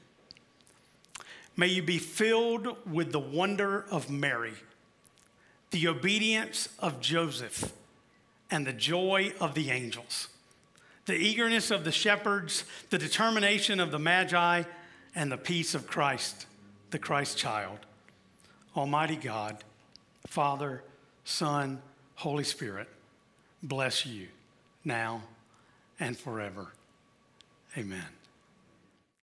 May 1.56 1.68
you 1.68 1.84
be 1.84 2.00
filled 2.00 2.78
with 2.92 3.12
the 3.12 3.20
wonder 3.20 3.86
of 3.92 4.10
Mary 4.10 4.54
the 5.72 5.88
obedience 5.88 6.70
of 6.80 7.02
Joseph, 7.02 7.74
and 8.52 8.68
the 8.68 8.74
joy 8.74 9.34
of 9.40 9.56
the 9.56 9.72
angels, 9.72 10.28
the 11.06 11.16
eagerness 11.16 11.72
of 11.72 11.86
the 11.86 11.92
shepherds, 11.92 12.66
the 12.90 12.98
determination 12.98 13.80
of 13.80 13.92
the 13.92 14.00
Magi, 14.00 14.64
and 15.16 15.32
the 15.32 15.38
peace 15.38 15.74
of 15.74 15.88
Christ, 15.88 16.46
the 16.92 17.00
Christ 17.00 17.38
child. 17.38 17.80
Almighty 18.76 19.16
God, 19.16 19.64
Father, 20.28 20.84
Son, 21.24 21.82
Holy 22.16 22.44
Spirit, 22.44 22.88
bless 23.64 24.06
you 24.06 24.28
now 24.84 25.24
and 26.00 26.18
forever. 26.18 26.74
Amen. 27.78 28.21